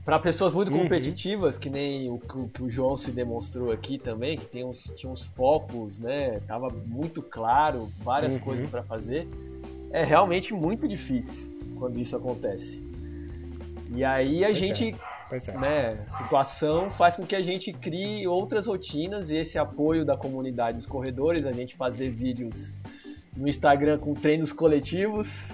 [0.05, 0.83] Para pessoas muito Uhum.
[0.83, 5.11] competitivas, que nem o que o- João se demonstrou aqui também, que tem uns, tinha
[5.11, 6.39] uns focos, né?
[6.47, 8.39] Tava muito claro, várias Uhum.
[8.41, 9.27] coisas para fazer.
[9.89, 11.49] É realmente muito difícil
[11.79, 12.83] quando isso acontece.
[13.95, 14.95] E aí a Pois gente,
[15.27, 15.57] Pois é.
[15.57, 20.77] né, situação faz com que a gente crie outras rotinas e esse apoio da comunidade
[20.77, 22.79] dos corredores, a gente fazer vídeos
[23.35, 25.49] no Instagram com treinos coletivos,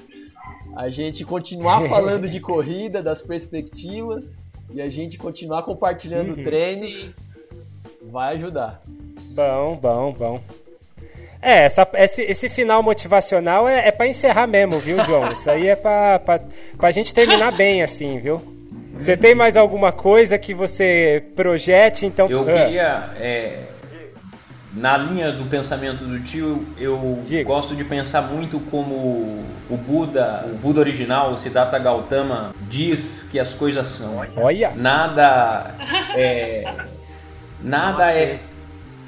[0.76, 4.41] a gente continuar falando de corrida, das perspectivas
[4.74, 6.44] e a gente continuar compartilhando Uhum.
[6.44, 7.16] treinos
[8.12, 8.82] vai ajudar.
[9.36, 10.42] Bom, bom, bom.
[11.42, 15.32] É, essa, esse, esse final motivacional é, é para encerrar mesmo, viu, João?
[15.34, 16.40] Isso aí é pra, pra,
[16.78, 18.40] pra gente terminar bem, assim, viu?
[19.00, 22.30] Você tem mais alguma coisa que você projete, então...
[22.30, 23.58] Eu Ah, queria, é,
[24.74, 27.44] na linha do pensamento do tio, eu Diga.
[27.44, 28.94] gosto de pensar muito como
[29.70, 34.22] o Buda, o Buda original, o Siddhartha Gautama, diz que as coisas são.
[34.38, 35.76] Olha, Nada
[36.16, 36.74] é,
[37.62, 38.40] nada é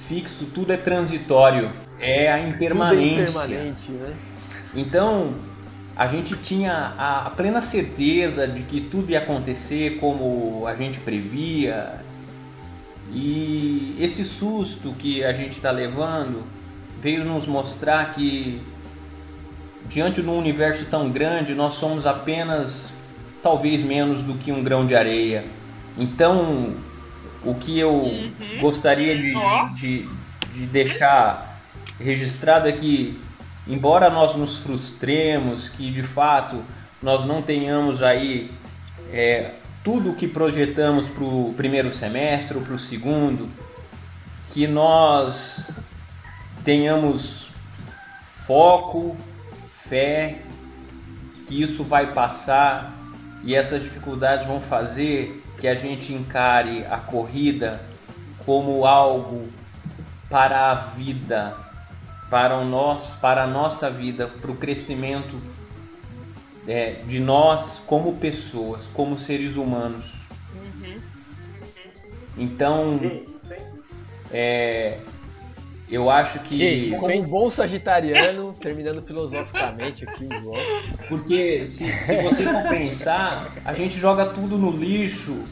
[0.08, 1.70] fixo, tudo é transitório.
[2.00, 3.22] É a Tudo é impermanência.
[3.22, 4.14] impermanente, né?
[4.76, 5.34] Então,
[5.96, 11.94] a gente tinha a plena certeza de que tudo ia acontecer como a gente previa.
[13.14, 16.44] E esse susto que a gente está levando
[17.02, 18.60] veio nos mostrar que,
[19.88, 22.90] diante de um universo tão grande, nós somos apenas,
[23.44, 25.46] talvez menos do que um grão de areia.
[25.98, 26.74] Então,
[27.46, 29.34] o que eu gostaria de,
[29.76, 30.10] de,
[30.54, 31.62] de deixar
[32.00, 33.20] registrado é que,
[33.68, 36.64] embora nós nos frustremos, que de fato
[37.02, 38.50] nós não tenhamos aí
[39.12, 39.52] é,
[39.84, 43.50] tudo que projetamos para o primeiro semestre ou para o segundo,
[44.54, 45.70] que nós
[46.64, 47.50] tenhamos
[48.48, 49.18] foco,
[49.90, 50.38] fé,
[51.48, 52.94] que isso vai passar
[53.44, 57.82] e essas dificuldades vão fazer que a gente encare a corrida
[58.46, 59.50] como algo
[60.30, 61.56] para a vida,
[62.30, 65.40] para o para a nossa vida, para o crescimento
[66.68, 70.24] é, de nós como pessoas, como seres humanos.
[72.38, 73.00] Então,
[74.32, 74.98] é,
[75.90, 80.62] eu acho que, Que isso, Como um bom sagitariano, terminando filosoficamente aqui o João.
[81.08, 85.44] porque se, se você for pensar, a gente joga tudo no lixo,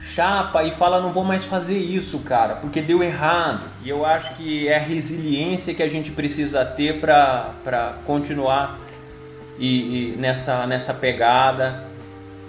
[0.00, 3.62] chapa e fala não vou mais fazer isso, cara, porque deu errado.
[3.82, 8.78] E eu acho que é a resiliência que a gente precisa ter para continuar
[9.58, 11.84] e, e nessa, nessa pegada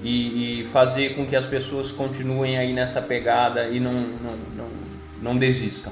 [0.03, 4.67] e, e fazer com que as pessoas continuem aí nessa pegada e não, não, não,
[5.21, 5.91] não desistam.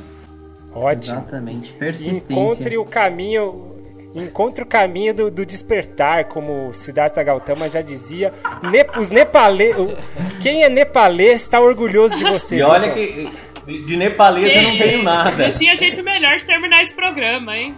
[0.73, 1.17] ótimo.
[1.17, 1.71] Exatamente.
[1.73, 2.23] Persistência.
[2.33, 3.73] Encontre o caminho...
[4.15, 8.33] Encontre o caminho do, do despertar, como Siddhartha Gautama já dizia.
[8.63, 9.73] Ne- os nepale...
[9.73, 9.95] o-
[10.41, 12.55] Quem é nepalês está orgulhoso de você.
[12.55, 13.29] E olha que
[13.67, 15.47] de de nepalês eu não tenho nada.
[15.47, 17.75] Não tinha jeito melhor de terminar esse programa, hein?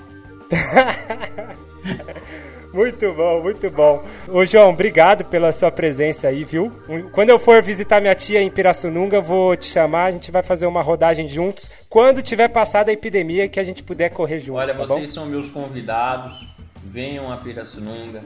[2.74, 4.04] Muito bom, muito bom.
[4.28, 6.72] Ô, João, obrigado pela sua presença aí, viu?
[7.12, 10.44] Quando eu for visitar minha tia em Pirassununga, eu vou te chamar, a gente vai
[10.44, 11.70] fazer uma rodagem juntos.
[11.90, 15.00] Quando tiver passado a epidemia que a gente puder correr juntos, Olha, tá bom?
[15.00, 16.48] vocês são meus convidados.
[16.84, 18.24] venham a Pirassununga.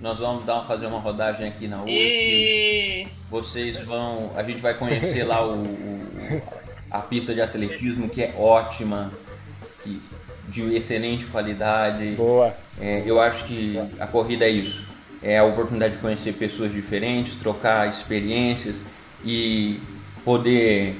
[0.00, 1.90] Nós vamos dar, fazer uma rodagem aqui na USP.
[1.92, 3.06] E...
[3.30, 4.32] Vocês vão.
[4.36, 6.42] A gente vai conhecer lá o, o-
[6.90, 9.10] a pista de atletismo, que é ótima,
[9.82, 10.00] que,
[10.52, 12.14] de excelente qualidade.
[12.14, 12.54] Boa.
[12.80, 14.84] É, eu acho que a corrida é isso.
[15.22, 18.84] É a oportunidade de conhecer pessoas diferentes, trocar experiências
[19.24, 19.80] e
[20.24, 20.94] poder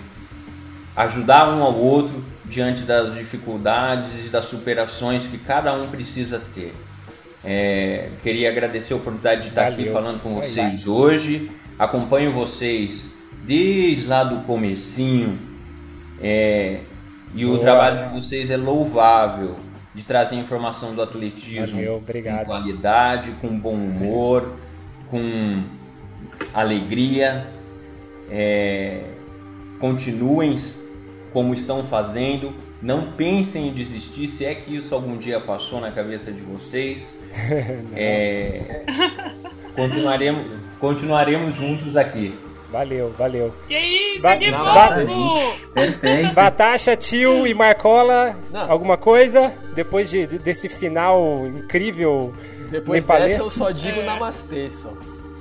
[0.97, 6.73] ajudar um ao outro diante das dificuldades e das superações que cada um precisa ter.
[7.45, 9.93] É, queria agradecer a oportunidade de estar aqui Valeu.
[9.93, 10.71] falando com Isso aí.
[10.71, 11.51] vocês hoje.
[11.79, 13.09] Acompanho vocês
[13.45, 15.39] desde lá do comecinho.
[16.21, 16.81] É,
[17.35, 17.61] e o Boa.
[17.61, 19.57] trabalho de vocês é louvável
[19.95, 22.39] de trazer informação do atletismo Valeu, obrigado.
[22.41, 24.53] com qualidade, com bom humor,
[25.11, 25.63] com
[26.55, 27.47] alegria.
[28.31, 29.03] É,
[29.79, 30.57] continuem
[31.33, 32.53] como estão fazendo.
[32.81, 37.15] Não pensem em desistir, se é que isso algum dia passou na cabeça de vocês.
[37.97, 38.83] É,
[39.75, 40.47] continuaremos,
[40.79, 42.35] continuaremos juntos aqui.
[42.73, 43.53] Valeu, valeu.
[43.69, 45.57] Que isso, Ba- que Não, fofo!
[45.75, 46.35] Perfeito.
[46.35, 48.71] Batasha, tio e Marcola, Não.
[48.71, 49.53] alguma coisa?
[49.75, 52.33] Depois de, desse final incrível
[52.71, 54.05] Depois dessa eu só digo É.
[54.05, 54.91] namastê só.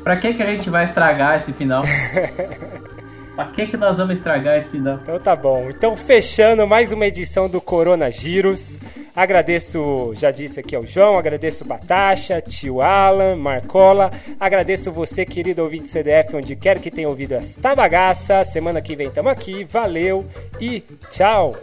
[0.04, 1.84] Pra que, que a gente vai estragar esse final?
[3.36, 5.00] pra que, que nós vamos estragar esse final?
[5.02, 5.70] Então tá bom.
[5.70, 8.80] Então fechando mais uma edição do Corona Giros.
[9.16, 14.12] Agradeço, já disse aqui ao João, agradeço Batasha, tio Alan, Marcola.
[14.40, 18.44] Agradeço você, querido ouvinte CDF, onde quer que tenha ouvido esta bagaça.
[18.44, 19.64] Semana que vem tamo aqui.
[19.66, 20.26] Valeu
[20.60, 21.56] e tchau.